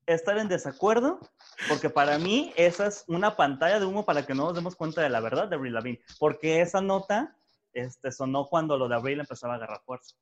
[0.07, 1.21] estar en desacuerdo,
[1.69, 5.03] porque para mí esa es una pantalla de humo para que no nos demos cuenta
[5.03, 7.37] de la verdad de Avril Lavigne, porque esa nota
[7.73, 10.17] este, sonó cuando lo de Avril empezaba a agarrar fuerza.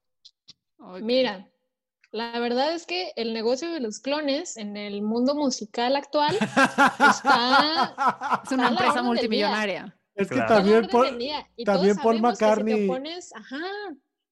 [1.00, 1.48] Mira,
[2.12, 7.94] la verdad es que el negocio de los clones en el mundo musical actual está
[8.44, 9.94] Es una empresa multimillonaria.
[10.14, 10.54] Es que Claro.
[10.56, 10.88] También,
[11.64, 13.60] también Paul sabemos que si te McCartney- opones- ajá,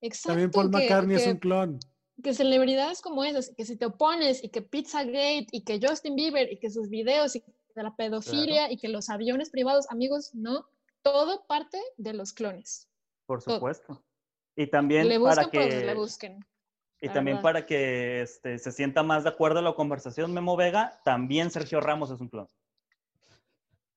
[0.00, 1.78] exacto, también Paul que- McCartney es que- un clon.
[2.22, 6.50] Que celebridades como esas, que si te opones y que Pizzagate y que Justin Bieber
[6.52, 10.66] y que sus videos y de la pedofilia y que los aviones privados, amigos, no,
[11.02, 12.88] todo parte de los clones.
[13.26, 13.57] Por Todo.
[13.57, 14.02] supuesto.
[14.57, 16.44] Y también Le para que le busquen.
[17.00, 17.42] y también verdad.
[17.42, 21.81] para que este, se sienta más de acuerdo a la conversación Memo Vega, también Sergio
[21.81, 22.48] Ramos es un clon.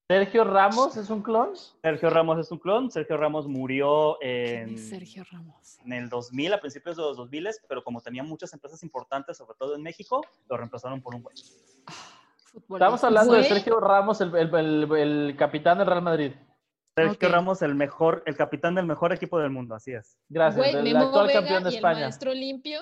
[0.09, 1.51] Sergio Ramos es un clon.
[1.83, 2.89] Sergio Ramos es un clon.
[2.89, 5.77] Sergio Ramos murió ¿Quién en, es Sergio Ramos?
[5.85, 9.55] en el 2000, a principios de los 2000, pero como tenía muchas empresas importantes, sobre
[9.59, 11.35] todo en México, lo reemplazaron por un güey.
[12.43, 12.75] Futbolista.
[12.85, 13.43] Estamos hablando de.
[13.43, 16.31] Sergio Ramos, el, el- el- el capitán del Real Madrid.
[16.95, 17.29] Sergio.
[17.29, 20.17] Ramos, el mejor, el capitán del mejor equipo del mundo, así es.
[20.27, 21.99] Gracias, Güey, el Memo actual Vega campeón de y el España.
[22.01, 22.81] maestro limpio,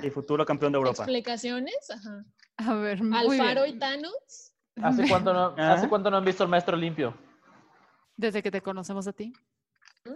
[0.00, 1.02] Y futuro campeón de Europa.
[1.02, 2.24] explicaciones, ajá.
[2.58, 3.76] A ver, muy Alfaro bien.
[3.76, 4.45] y Thanos,
[4.82, 5.54] ¿Hace cuánto, no.
[5.56, 7.14] ¿Hace cuánto no han visto el maestro limpio?
[8.16, 9.32] Desde que te conocemos a ti.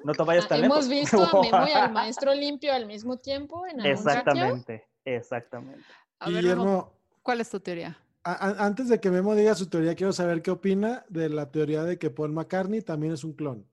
[0.05, 0.89] No te vayas Ah, tan hemos lejos.
[0.89, 3.93] visto a Memo y al maestro limpio al mismo tiempo en algún.
[3.93, 5.85] Exactamente, exactamente.
[6.21, 6.93] A ver, Memo, Guillermo,
[7.23, 7.99] ¿cuál es tu teoría?
[8.23, 11.51] a- a- antes de que Memo diga su teoría, quiero saber qué opina de la
[11.51, 13.67] teoría de que Paul McCartney también es un clon.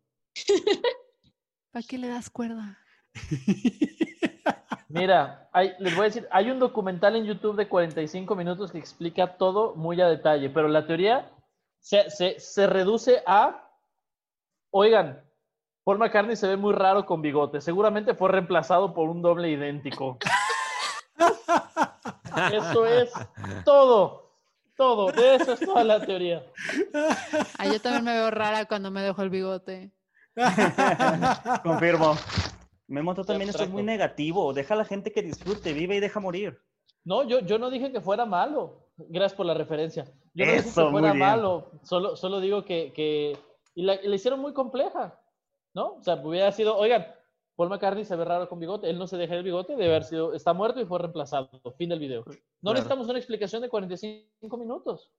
[1.71, 2.79] ¿Para qué le das cuerda?
[4.89, 8.77] Mira, hay- les voy a decir, hay un documental en YouTube de 45 minutos que
[8.77, 11.29] explica todo muy a detalle, pero la teoría
[11.79, 13.69] se, se- se reduce a,
[14.71, 15.21] oigan,
[15.83, 20.17] Paul McCartney se ve muy raro con bigote, seguramente fue reemplazado por un doble idéntico.
[22.51, 23.11] Eso es
[23.65, 24.31] todo.
[24.75, 25.11] todo.
[25.11, 26.43] De eso es toda la teoría.
[27.57, 29.91] Ah, yo también me veo rara cuando me dejo el bigote.
[31.63, 32.15] Confirmo.
[32.87, 34.53] Memo, tú también estás muy negativo.
[34.53, 36.59] Deja a la gente que disfrute, vive y deja morir.
[37.03, 38.87] No, yo, yo no dije que fuera malo.
[38.97, 40.05] Gracias por la referencia.
[40.33, 41.71] Yo no dije Eso, que fuera malo.
[41.83, 43.37] Solo, solo digo que, que
[43.75, 45.19] y la, la hicieron muy compleja,
[45.73, 45.95] ¿no?
[45.95, 47.05] O sea, hubiera sido, oigan,
[47.55, 48.89] Paul McCartney se ve raro con bigote.
[48.89, 51.49] Él no se deja el bigote, debe haber sido, está muerto y fue reemplazado.
[51.77, 52.21] Fin del video.
[52.21, 52.73] No Claro.
[52.73, 55.11] necesitamos una explicación de 45 minutos.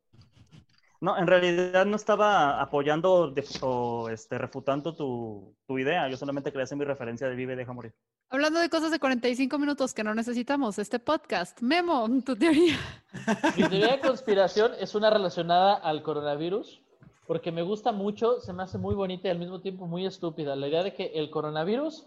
[1.01, 6.09] No, en realidad no estaba apoyando de- o este, refutando tu, tu idea.
[6.09, 7.95] Yo solamente quería hacer mi referencia de vive y deja morir.
[8.31, 11.63] Hablando de cosas de 45 minutos que no necesitamos, este podcast.
[11.63, 12.77] Memo, tu teoría.
[13.57, 16.83] Mi teoría de conspiración es una relacionada al coronavirus,
[17.27, 20.57] porque me gusta mucho, se me hace muy bonita y al mismo tiempo muy estúpida.
[20.57, 22.07] La idea de que el coronavirus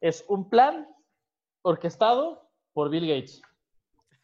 [0.00, 0.86] es un plan
[1.62, 3.40] orquestado por Bill Gates.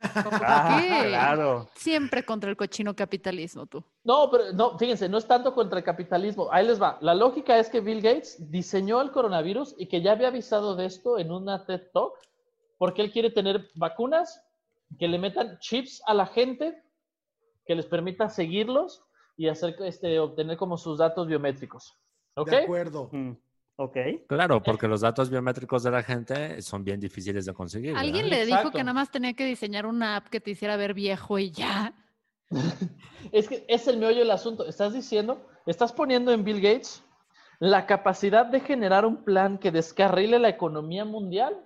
[0.00, 0.10] ¿Por
[0.46, 1.08] Ah, qué?
[1.08, 1.68] claro.
[1.74, 3.84] Siempre contra el cochino capitalismo, tú.
[4.04, 6.48] No, pero no, fíjense, no es tanto contra el capitalismo.
[6.50, 6.96] Ahí les va.
[7.02, 10.86] La lógica es que Bill Gates diseñó el coronavirus y que ya había avisado de
[10.86, 12.14] esto en una TED Talk,
[12.78, 14.42] porque él quiere tener vacunas
[14.98, 16.82] que le metan chips a la gente,
[17.66, 19.04] que les permita seguirlos
[19.36, 21.96] y hacer este, obtener como sus datos biométricos.
[22.34, 22.48] ¿Ok?
[22.50, 23.08] De acuerdo.
[23.12, 23.32] Mm,
[23.80, 23.96] ok.
[24.28, 27.92] Claro, porque los datos biométricos de la gente son bien difíciles de conseguir.
[27.92, 28.04] ¿verdad?
[28.04, 28.76] Alguien le dijo Exacto.
[28.76, 31.94] que nada más tenía que diseñar una app que te hiciera ver viejo y ya.
[33.32, 34.66] Es que es el meollo del asunto.
[34.66, 37.02] Estás diciendo, estás poniendo en Bill Gates
[37.60, 41.56] la capacidad de generar un plan que descarrile la economía mundial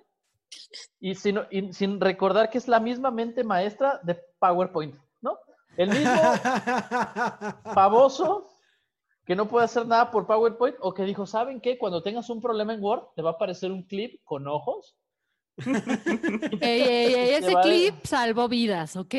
[1.01, 5.39] y sin, y sin recordar que es la misma mente maestra de PowerPoint, ¿no?
[5.77, 6.21] El mismo
[7.75, 8.54] baboso
[9.25, 11.79] que no puede hacer nada por PowerPoint o que dijo, ¿saben qué?
[11.79, 14.97] Cuando tengas un problema en Word, te va a aparecer un clip con ojos.
[16.61, 19.15] Ey, ey, ey, ese va de- clip salvó vidas, ¿ok?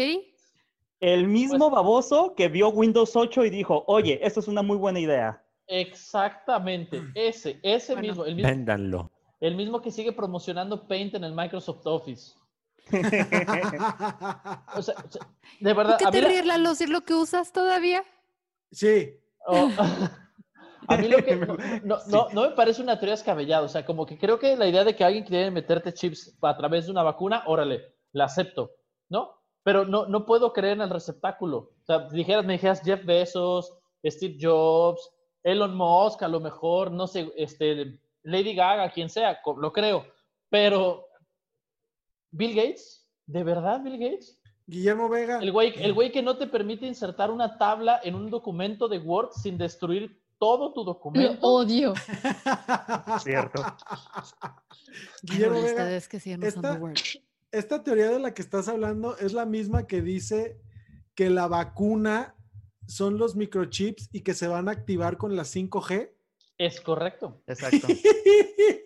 [0.99, 4.77] El mismo Pues- baboso que vio Windows 8 y dijo, oye, esto es una muy
[4.77, 5.41] buena idea.
[5.67, 8.07] Exactamente, ese, ese Bueno.
[8.09, 9.11] mismo, el mismo, Véndanlo.
[9.39, 12.33] el mismo que sigue promocionando Paint en el Microsoft Office.
[14.75, 15.27] O sea, o sea,
[15.59, 18.03] de verdad, ¿Qué a mí, te la- ríes, Lalo, si es lo que usas todavía?
[18.71, 19.19] sí.
[19.47, 19.69] Oh,
[20.87, 23.63] a mí lo que no, no, no- no me parece una teoría descabellada.
[23.65, 26.55] O sea, como que creo que la idea de que alguien quiere meterte chips a
[26.57, 28.71] través de una vacuna, órale, la acepto,
[29.09, 29.31] ¿no?
[29.63, 31.57] Pero no, no puedo creer en el receptáculo.
[31.57, 33.73] O sea, dijeras, me dijeras Jeff Bezos,
[34.05, 35.09] Steve Jobs,
[35.43, 40.05] Elon Musk, a lo mejor, no sé, este, Lady Gaga, quien sea, lo creo.
[40.49, 41.05] Pero,
[42.31, 43.07] ¿Bill Gates?
[43.25, 44.39] ¿De verdad Bill Gates?
[44.67, 45.39] Guillermo Vega.
[45.39, 48.97] El güey, el güey que no te permite insertar una tabla en un documento de
[48.99, 51.37] Word sin destruir todo tu Lo documento.
[51.47, 51.93] odio.
[53.23, 53.63] Cierto.
[55.21, 56.97] Guillermo Vega, ustedes que siguen usando esta- Word.
[57.51, 60.59] esta teoría de la que estás hablando es la misma que dice
[61.13, 62.35] que la vacuna
[62.87, 66.11] son los microchips y que se van a activar con la 5G.
[66.57, 67.41] Es correcto.
[67.47, 67.87] Exacto.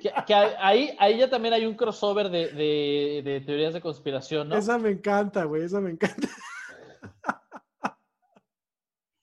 [0.00, 4.48] Que, que ahí, ahí ya también hay un crossover de, de- de teorías de conspiración,
[4.48, 4.56] ¿no?
[4.56, 6.28] Esa me encanta, güey, esa me encanta.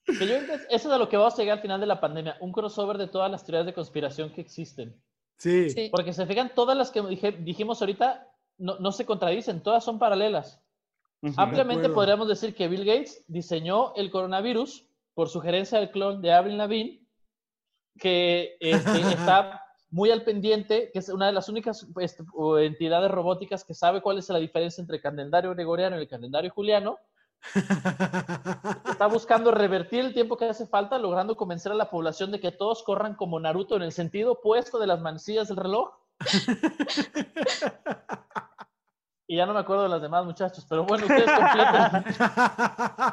[0.06, 2.36] Que yo eso es a lo que vamos a llegar al final de la pandemia,
[2.40, 5.00] un crossover de todas las teorías de conspiración que existen.
[5.38, 5.70] Sí.
[5.70, 5.88] Sí.
[5.90, 9.98] Porque se fijan, todas las que dije- dijimos ahorita no, no se contradicen, todas son
[9.98, 10.60] paralelas.
[11.36, 16.58] Ampliamente podríamos decir que Bill Gates diseñó el coronavirus por sugerencia del clon de Avril
[16.58, 17.06] Lavigne,
[17.98, 19.61] que este, está
[19.92, 22.24] muy al pendiente, que es una de las únicas este,
[22.60, 26.50] entidades robóticas que sabe cuál es la diferencia entre el calendario gregoriano y el calendario
[26.50, 26.98] juliano.
[27.54, 32.52] Está buscando revertir el tiempo que hace falta, logrando convencer a la población de que
[32.52, 35.90] todos corran como Naruto en el sentido opuesto de las manecillas del reloj.
[39.28, 42.04] Y ya no me acuerdo de las demás muchachos, pero bueno, ustedes completen.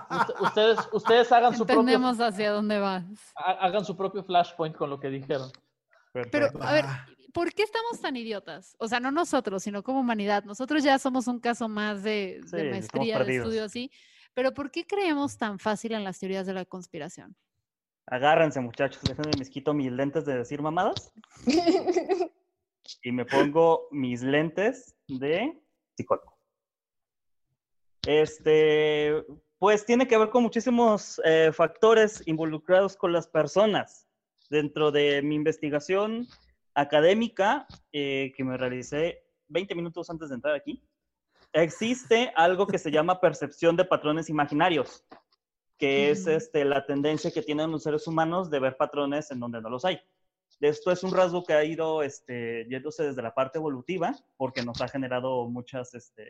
[0.10, 3.04] Ust- Ustedes, ustedes hagan su propio Entendemos hacia dónde vas.
[3.36, 5.50] ha- hagan su propio flashpoint con lo que dijeron.
[6.14, 6.86] Pero, a ver.
[7.34, 8.76] ¿por qué estamos tan idiotas?
[8.80, 10.44] O sea, no nosotros, sino como humanidad.
[10.44, 13.92] Nosotros ya somos un caso más de, Sí, maestría, de estudio así.
[14.34, 17.36] Pero ¿por qué creemos tan fácil en las teorías de la conspiración?
[18.06, 19.02] Agárrense, muchachos.
[19.04, 21.14] Déjenme me quito mis lentes de decir mamadas
[23.04, 25.62] y me pongo mis lentes de
[25.96, 26.38] psicólogo.
[28.08, 29.24] Este,
[29.60, 34.09] pues tiene que ver con muchísimos eh, factores involucrados con las personas.
[34.50, 36.28] Dentro de mi investigación
[36.74, 40.84] académica eh, que me realicé 20 minutos antes de entrar aquí,
[41.54, 45.06] existe algo que se llama percepción de patrones imaginarios,
[45.78, 49.62] que es este, la tendencia que tienen los seres humanos de ver patrones en donde
[49.62, 50.00] no los hay.
[50.60, 54.82] Esto es un rasgo que ha ido este, yéndose desde la parte evolutiva porque nos
[54.82, 56.28] ha generado muchas, este,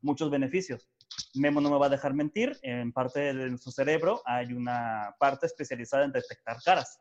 [0.00, 0.88] muchos beneficios.
[1.34, 5.46] Memo no me va a dejar mentir, en parte de nuestro cerebro hay una parte
[5.46, 6.98] especializada en detectar caras,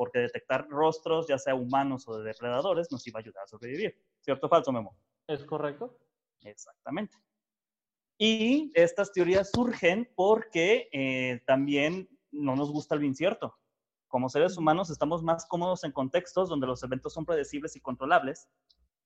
[0.00, 3.94] porque detectar rostros, ya sea humanos o de depredadores, nos iba a ayudar a sobrevivir.
[4.18, 4.96] ¿Cierto o falso, Memo?
[5.26, 5.94] ¿Es correcto?
[6.40, 7.18] Exactamente.
[8.16, 13.58] Y estas teorías surgen porque eh, también no nos gusta lo incierto.
[14.08, 18.48] Como seres humanos estamos más cómodos en contextos donde los eventos son predecibles y controlables.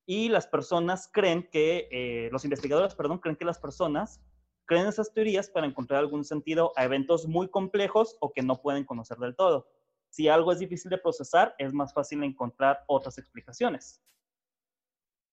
[0.05, 4.21] Y las personas creen que, eh, los investigadores, perdón, creen que las personas
[4.63, 8.85] creen esas teorías para encontrar algún sentido a eventos muy complejos o que no pueden
[8.85, 9.67] conocer del todo.
[10.15, 14.01] Si algo es difícil de procesar, es más fácil encontrar otras explicaciones.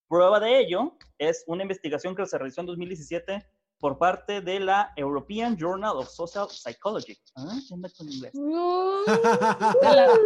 [0.08, 3.46] Prueba de ello es una investigación que se realizó en 2017
[3.78, 7.16] por parte de la European Journal of Social Psychology.
[7.36, 8.32] Ah, ¿qué onda con inglés?
[8.32, 10.18] Te, la-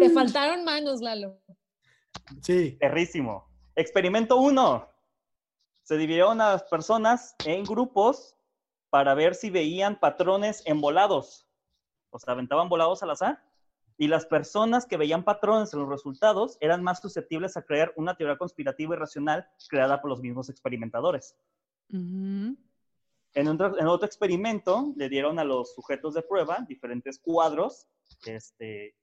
[0.00, 1.38] te faltaron manos, Lalo.
[2.40, 2.78] Sí.
[2.80, 3.46] Perrísimo.
[3.76, 4.88] Experimento 1.
[5.82, 8.38] Se dividieron a las personas en grupos
[8.88, 11.46] para ver si veían patrones en volados.
[12.08, 13.44] O sea, aventaban volados al azar.
[14.00, 18.16] Y las personas que veían patrones en los resultados eran más susceptibles a creer una
[18.16, 21.36] teoría conspirativa y racional creada por los mismos experimentadores.
[23.34, 27.88] En otro, en otro experimento le dieron a los sujetos de prueba diferentes cuadros
[28.24, 28.94] este,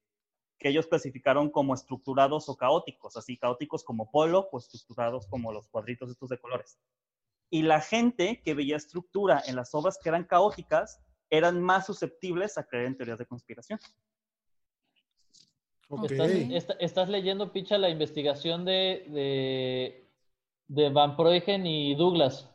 [0.57, 5.67] que ellos clasificaron como estructurados o caóticos, así caóticos como polo o estructurados como los
[5.67, 6.79] cuadritos estos de colores.
[7.49, 12.57] Y la gente que veía estructura en las obras que eran caóticas eran más susceptibles
[12.57, 13.79] a creer en teorías de conspiración.
[16.79, 20.09] Estás, leyendo, Picha, la investigación de, de,
[20.67, 22.49] de Van Proegen y Douglas.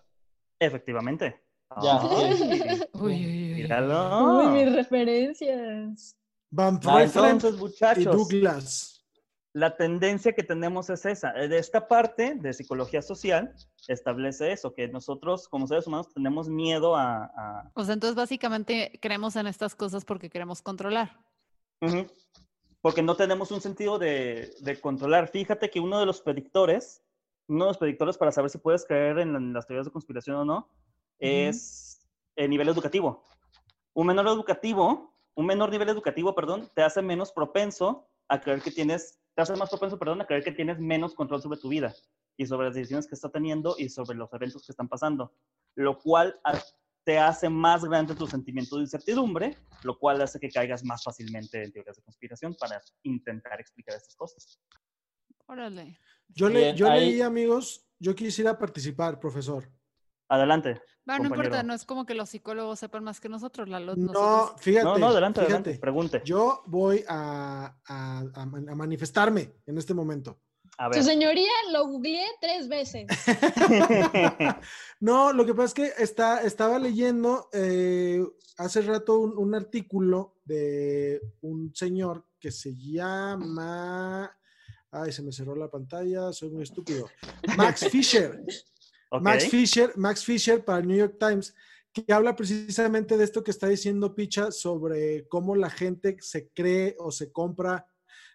[0.59, 1.41] Efectivamente.
[1.83, 3.19] Ya, Uy, uy, uy.
[3.55, 4.39] míralo.
[4.41, 6.17] Uy, mis referencias.
[6.51, 7.55] Van Ah, entonces,
[7.97, 9.07] y Douglas.
[9.53, 11.33] la tendencia que tenemos es esa.
[11.33, 13.55] De esta parte de psicología social
[13.87, 17.27] establece eso, que nosotros como seres humanos tenemos miedo a...
[17.27, 21.17] a- O sea, entonces básicamente creemos en estas cosas porque queremos controlar.
[21.81, 22.07] Ujú.
[22.81, 25.29] Porque no tenemos un sentido de, de controlar.
[25.29, 27.03] Fíjate que uno de los predictores,
[27.47, 29.93] uno de los predictores para saber si puedes creer en, la- en las teorías de
[29.93, 30.69] conspiración o no,
[31.19, 32.07] es
[32.37, 33.25] el nivel educativo.
[33.93, 38.71] Un menor educativo, un menor nivel educativo, perdón, te hace menos propenso a creer que
[38.71, 41.95] tienes, te hace más propenso, perdón, a creer que tienes menos control sobre tu vida
[42.37, 45.33] y sobre las decisiones que está teniendo y sobre los eventos que están pasando,
[45.75, 46.41] lo cual
[47.05, 51.63] te hace más grande tu sentimiento de incertidumbre, lo cual hace que caigas más fácilmente
[51.63, 54.61] en teorías de conspiración para intentar explicar estas cosas.
[55.47, 55.99] Órale.
[56.29, 59.69] Yo, le, Bien, yo ahí- leí, amigos, yo quisiera participar, profesor.
[60.29, 60.81] Adelante.
[61.07, 63.69] No importa, no es como que los psicólogos sepan más que nosotros.
[63.69, 64.85] La, No, nosotros- fíjate.
[64.85, 65.55] No, no, adelante, fíjate.
[65.55, 66.23] adelante, pregunte.
[66.25, 67.75] Yo voy a
[68.77, 70.41] manifestarme en este momento.
[70.81, 73.07] A Su señoría lo googleé tres veces.
[75.03, 78.23] No, lo que pasa es que está, estaba leyendo eh,
[78.59, 84.31] hace rato un, un artículo de un señor que se llama.
[84.91, 87.09] Ay, se me cerró la pantalla, soy muy estúpido.
[87.57, 88.43] Max Fisher.
[89.23, 91.55] Max Fisher, Max Fisher para el New York Times,
[91.93, 96.95] que habla precisamente de esto que está diciendo Picha sobre cómo la gente se cree
[96.99, 97.87] o se compra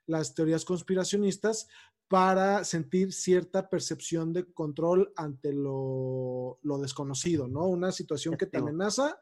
[0.07, 1.67] las teorías conspiracionistas
[2.07, 7.65] para sentir cierta percepción de control ante lo, lo desconocido, ¿no?
[7.67, 9.19] Una situación que te amenaza,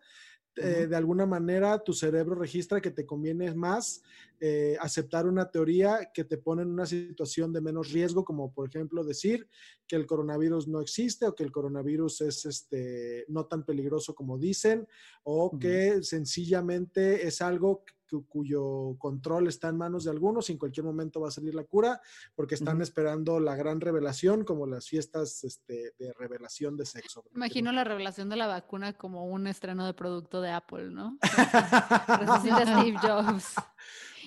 [0.56, 4.04] eh, de alguna manera tu cerebro registra que te conviene más
[4.46, 8.68] eh, aceptar una teoría que te pone en una situación de menos riesgo, como por
[8.68, 9.48] ejemplo decir
[9.88, 14.38] que el coronavirus no existe o que el coronavirus es este, no tan peligroso como
[14.38, 14.86] dicen,
[15.24, 20.58] o que sencillamente es algo cu- cuyo control está en manos de algunos y en
[20.60, 22.02] cualquier momento va a salir la cura,
[22.36, 22.84] porque están Ujú.
[22.84, 27.24] esperando la gran revelación, como las fiestas este, de revelación de sexo.
[27.34, 31.18] Imagino la revelación de la vacuna como un estreno de producto de Apple, ¿no?
[32.20, 33.54] Resucita Steve Jobs.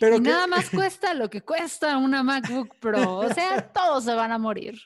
[0.01, 3.19] Pero y que- nada más cuesta lo que cuesta una MacBook Pro.
[3.19, 4.79] O sea, todos se van a morir.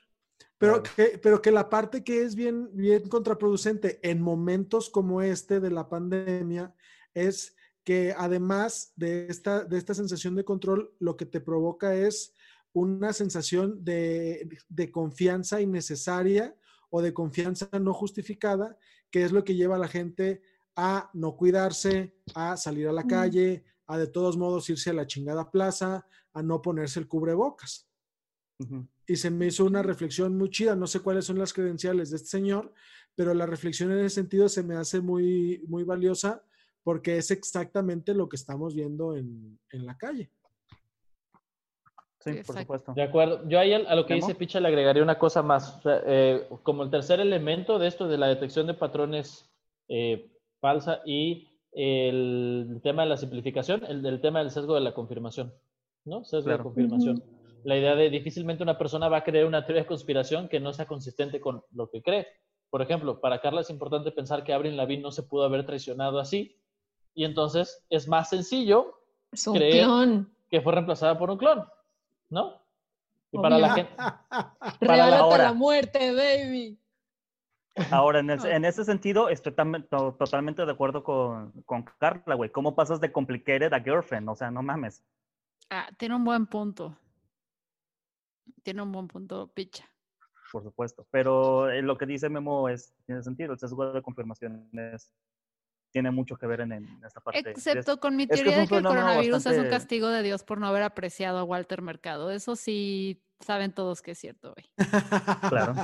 [0.58, 5.58] Pero que, pero que la parte que es bien, bien contraproducente en momentos como este
[5.58, 6.74] de la pandemia
[7.14, 12.34] es que además de esta, de esta sensación de control, lo que te provoca es
[12.74, 16.54] una sensación de, de confianza innecesaria
[16.90, 18.76] o de confianza no justificada,
[19.10, 20.42] que es lo que lleva a la gente
[20.76, 25.06] a no cuidarse, a salir a la calle, a de todos modos irse a la
[25.06, 27.90] chingada plaza, a no ponerse el cubrebocas
[29.06, 30.76] y se me hizo una reflexión muy chida.
[30.76, 32.72] No sé cuáles son las credenciales de este señor,
[33.14, 36.42] pero la reflexión en ese sentido se me hace muy, muy valiosa
[36.82, 40.30] porque es exactamente lo que estamos viendo en, en la calle.
[42.20, 42.92] Sí, por supuesto.
[42.92, 43.48] De acuerdo.
[43.48, 45.78] Yo ahí a lo que dice Picha le agregaría una cosa más.
[45.78, 49.50] O sea, eh, como el tercer elemento de esto de la detección de patrones
[49.88, 50.30] eh,
[50.60, 55.52] falsa y el tema de la simplificación, el, del tema del sesgo de la confirmación,
[56.04, 56.24] ¿no?
[56.24, 56.64] Sesgo de Claro.
[56.64, 57.22] confirmación.
[57.64, 60.72] La idea de difícilmente una persona va a creer una teoría de conspiración que no
[60.72, 62.26] sea consistente con lo que cree.
[62.70, 66.18] Por ejemplo, para Carla es importante pensar que Avril Lavigne no se pudo haber traicionado
[66.18, 66.56] así
[67.14, 68.94] y entonces es más sencillo
[69.30, 70.34] Es un creer- clon.
[70.48, 71.64] que fue reemplazada por un clon,
[72.30, 72.54] ¿no?
[73.32, 73.92] Y para la gente,
[74.80, 75.44] Para la hora.
[75.44, 76.78] la muerte, baby.
[77.90, 82.34] Ahora, en, ese- en ese sentido, estoy tam- to- totalmente de acuerdo con, con Carla,
[82.34, 82.50] güey.
[82.50, 84.28] ¿Cómo pasas de complicated a girlfriend?
[84.28, 85.02] O sea, no mames.
[85.70, 86.96] Ah, tiene un buen punto.
[88.62, 89.88] Tiene un buen punto, picha.
[90.52, 91.06] por supuesto.
[91.12, 95.12] Pero eh, lo que dice Memo es, tiene sentido, el sesgo de confirmación es-
[95.92, 97.50] tiene mucho que ver en, en esta parte.
[97.50, 100.22] Excepto con mi es que es teoría de que el coronavirus es un castigo de
[100.22, 102.30] Dios por no haber apreciado a Walter Mercado.
[102.30, 104.70] Eso sí saben todos que es cierto, güey.
[105.48, 105.74] Claro.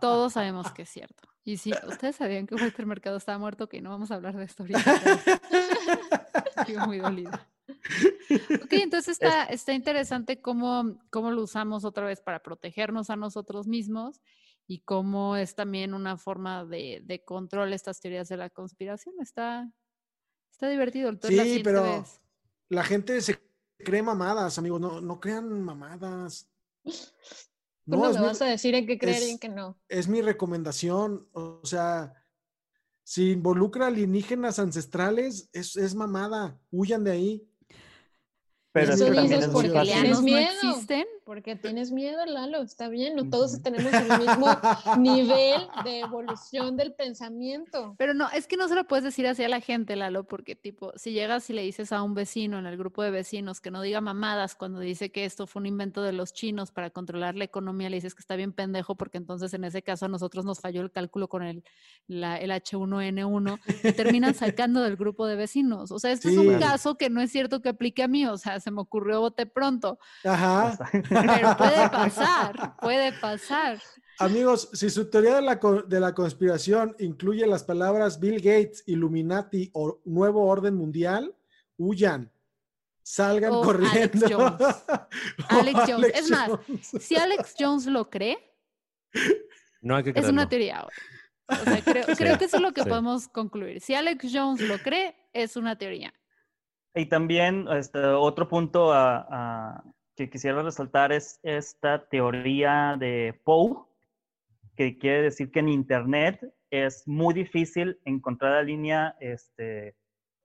[0.00, 1.28] Todos sabemos que es cierto.
[1.44, 4.44] Y si ustedes sabían que Walter Mercado estaba muerto, que no vamos a hablar de
[4.44, 4.80] esto ahorita.
[6.66, 7.48] Sigo muy dolida.
[8.62, 13.66] Ok, entonces está, está interesante cómo, cómo lo usamos otra vez para protegernos a nosotros
[13.66, 14.20] mismos
[14.66, 19.14] y cómo es también una forma de, de control estas teorías de la conspiración.
[19.20, 19.70] Está,
[20.50, 21.10] está divertido.
[21.10, 22.20] Entonces, Sí, pero vez-
[22.70, 23.38] la gente se
[23.78, 24.80] cree mamadas, amigos.
[24.80, 26.48] No, no crean mamadas.
[26.84, 26.92] Tú
[27.86, 29.78] No, no es me mi, vas a decir en qué creer y en qué no.
[29.88, 31.28] es mi recomendación.
[31.32, 32.14] O sea,
[33.02, 36.58] si involucra alienígenas ancestrales, es, es mamada.
[36.70, 37.48] Huyan de ahí.
[38.72, 40.50] Pero es Eso dices porque ¿Alianos no miedo.
[40.70, 41.06] existen?
[41.24, 42.60] Porque tienes miedo, Lalo.
[42.62, 44.46] Está bien, no todos tenemos el mismo
[44.98, 47.94] nivel de evolución del pensamiento.
[47.96, 50.54] Pero no, es que no se lo puedes decir así a la gente, Lalo, porque
[50.54, 53.70] tipo, si llegas y le dices a un vecino en el grupo de vecinos que
[53.70, 57.34] no diga mamadas cuando dice que esto fue un invento de los chinos para controlar
[57.36, 60.44] la economía, le dices que está bien pendejo porque entonces en ese caso a nosotros
[60.44, 61.64] nos falló el cálculo con el,
[62.06, 65.90] la- el H1N1 y terminan sacando del grupo de vecinos.
[65.90, 66.40] O sea, este es Sí.
[66.46, 69.20] un caso que no es cierto que aplique a mí, o sea, se me ocurrió
[69.20, 70.76] bote pronto, Ajá.
[71.14, 73.80] Pero puede pasar, puede pasar.
[74.18, 79.70] Amigos, si su teoría de la, de la conspiración incluye las palabras Bill Gates, Illuminati
[79.74, 81.34] o Nuevo Orden Mundial,
[81.76, 82.30] huyan.
[83.06, 84.26] Salgan O corriendo.
[84.26, 84.84] Alex Jones.
[85.48, 86.12] Alex Jones.
[86.14, 86.86] Es más, Jones.
[87.00, 88.38] Si Alex Jones lo cree,
[89.82, 90.86] No hay que es una teoría.
[91.46, 92.88] O sea, creo, que eso es lo que sí.
[92.88, 93.80] podemos concluir.
[93.82, 96.14] Si Alex Jones lo cree, es una teoría.
[96.94, 99.84] Y también este, otro punto a- a-
[100.16, 103.84] que quisiera resaltar es esta teoría de Poe,
[104.76, 109.96] que quiere decir que en Internet es muy difícil encontrar la línea este,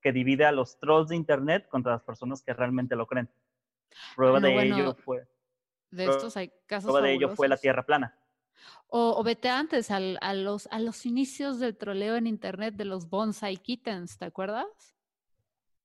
[0.01, 3.29] que divide a los trolls de Internet contra las personas que realmente lo creen.
[4.15, 5.27] Prueba de bueno, ello fue,
[5.91, 7.57] De estos hay casos prueba de ello fue la.
[7.57, 8.15] Tierra plana.
[8.87, 12.85] O, o vete antes, al- a, los, a los inicios del troleo en internet de
[12.85, 14.65] los bonsai kittens, ¿te acuerdas?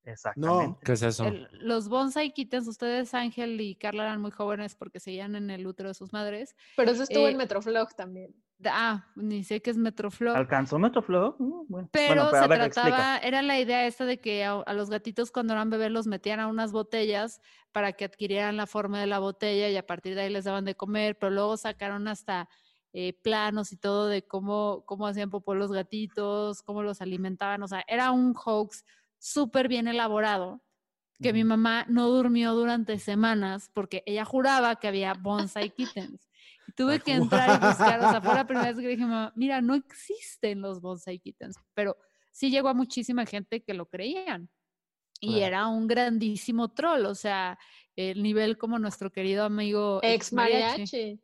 [0.04, 0.78] Exactamente.
[0.84, 1.24] ¿Qué es eso?
[1.24, 5.66] El- los bonsai kittens, ustedes, Ángel y Carla, eran muy jóvenes porque seguían en el
[5.66, 6.54] útero de sus madres.
[6.76, 8.34] Pero eso estuvo Eh, en Metroflog también.
[8.66, 10.36] Ah, ni sé qué es Metroflog.
[10.36, 11.36] ¿Alcanzó Metroflow?
[11.38, 11.88] Uh, bueno.
[11.92, 12.70] Pero Bueno, se explica.
[12.72, 16.06] trataba, era la idea esta de que a, a los gatitos cuando eran bebés los
[16.06, 17.40] metían a unas botellas
[17.72, 20.64] para que adquirieran la forma de la botella y a partir de ahí les daban
[20.64, 22.48] de comer, pero luego sacaron hasta
[22.92, 27.66] eh, planos y todo de cómo, cómo hacían popó los gatitos, cómo los alimentaban, o
[27.68, 28.84] sea, era un hoax
[29.24, 30.60] súper bien elaborado
[31.22, 36.28] que mi mamá no durmió durante semanas porque ella juraba que había bonsai kittens.
[36.68, 39.32] Y tuve que entrar y buscar, o sea, fue la primera vez que dije, mamá,
[39.34, 41.96] mira, no existen los bonsai kittens, pero
[42.32, 44.50] sí llegó a muchísima gente que lo creían.
[45.20, 45.46] Y Claro.
[45.46, 47.58] era un grandísimo troll, o sea,
[47.96, 51.18] el nivel como nuestro querido amigo Ex mariachi.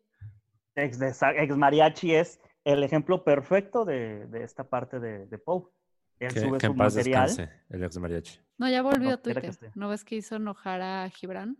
[0.76, 5.36] Ex, de sa- ex mariachi es el ejemplo perfecto de, de esta parte de, de
[5.38, 5.64] Poe.
[6.20, 7.26] Él Que, sube que su en paz material.
[7.28, 8.38] descanse, el ex mariachi.
[8.58, 9.72] No, ya volvió a No, que Twitter.
[9.74, 11.56] ¿No ves que hizo enojar a Gibran?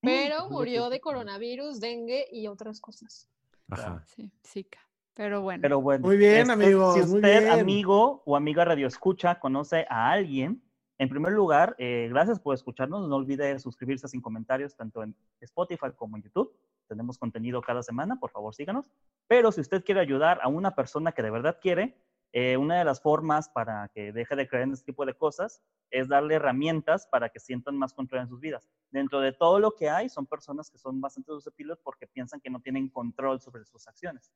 [0.00, 3.28] Pero pues, murió de coronavirus, dengue y otras cosas.
[3.68, 4.02] Ajá.
[4.06, 4.78] Sí, Zika.
[5.14, 5.60] Pero bueno.
[5.62, 6.06] Pero bueno.
[6.06, 7.52] Muy bien, este, amigos, Si muy usted, bien.
[7.60, 10.62] amigo o amiga Radio Escucha, conoce a alguien,
[10.98, 13.08] en primer lugar, eh, gracias por escucharnos.
[13.08, 16.56] No olvide suscribirse sin comentarios tanto en Spotify como en YouTube.
[16.86, 18.86] Tenemos contenido cada semana, por favor síganos.
[19.26, 21.98] Pero si usted quiere ayudar a una persona que de verdad quiere,
[22.32, 25.62] eh, una de las formas para que deje de creer en este tipo de cosas
[25.90, 28.68] es darle herramientas para que sientan más control en sus vidas.
[28.90, 32.50] Dentro de todo lo que hay, son personas que son bastante susceptibles porque piensan que
[32.50, 34.30] no tienen control sobre sus acciones.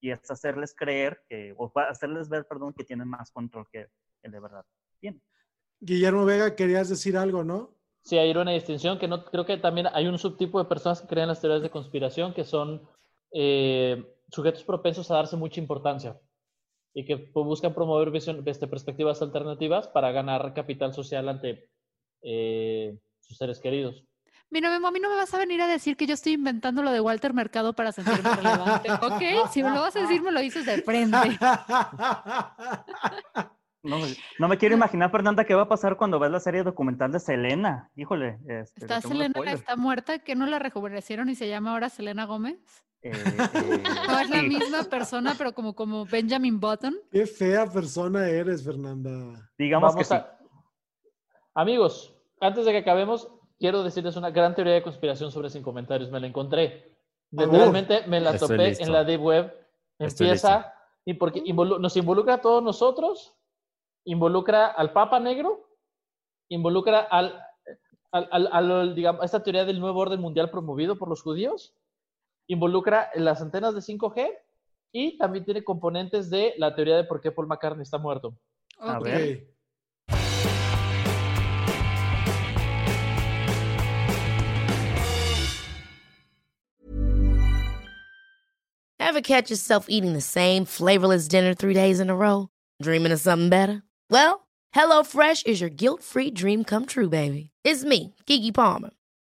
[0.00, 3.88] Y es hacerles creer, que, o hacerles ver, perdón, que tienen más control que
[4.22, 4.64] el de verdad
[5.00, 5.22] tienen.
[5.80, 7.74] Guillermo Vega, querías decir algo, ¿no?
[8.02, 11.08] Sí, hay una distinción que no creo que también hay un subtipo de personas que
[11.08, 12.86] creen las teorías de conspiración que son
[13.32, 16.18] eh, sujetos propensos a darse mucha importancia.
[16.94, 21.68] Y que buscan promover visión, este, perspectivas alternativas para ganar capital social ante
[22.22, 24.04] eh, sus seres queridos.
[24.50, 26.82] Mira, Memo, a mí no me vas a venir a decir que yo estoy inventando
[26.82, 29.48] lo de Walter Mercado para sentirme relevante, ¿ok?
[29.50, 31.16] Si me lo vas a decir, me lo dices de frente.
[33.82, 36.62] No, me- no me quiero imaginar, Fernanda, qué va a pasar cuando ves la serie
[36.62, 37.90] documental de Selena.
[37.94, 38.38] Híjole.
[38.48, 42.56] Este, Está Selena, está muerta, que no la rejuvenecieron y se llama ahora Selena Gómez.
[43.04, 44.48] Eh, eh, No es la sí.
[44.48, 46.96] misma persona, pero como, como Benjamin Button.
[47.12, 49.50] Qué fea persona eres, Fernanda.
[49.58, 50.20] Digamos Vamos que sí.
[51.54, 53.28] Amigos, antes de que acabemos,
[53.58, 56.10] quiero decirles una gran teoría de conspiración sobre sin comentarios.
[56.10, 56.96] Me la encontré.
[57.36, 58.84] Ah, Literalmente me la Estoy topé listo.
[58.84, 59.54] en la Deep Web.
[59.98, 60.72] Empieza,
[61.04, 63.36] y porque involu- nos involucra a todos nosotros,
[64.04, 65.68] involucra al Papa Negro,
[66.48, 67.40] involucra al,
[68.10, 71.74] al, al- al, digamos, a esta teoría del nuevo orden mundial promovido por los judíos,
[72.46, 74.30] involucra las antenas de 5G
[74.92, 78.36] y también tiene componentes de la teoría de por qué Paul McCartney está muerto.
[78.78, 79.04] A Ok.
[79.04, 79.54] ver.
[88.98, 92.48] Ever catch yourself eating the same flavorless dinner three days in a row?
[92.82, 93.82] Dreaming of something better?
[94.10, 97.50] Well, HelloFresh is your guilt free dream come true, baby.
[97.64, 98.90] It's me, Kiki Palmer.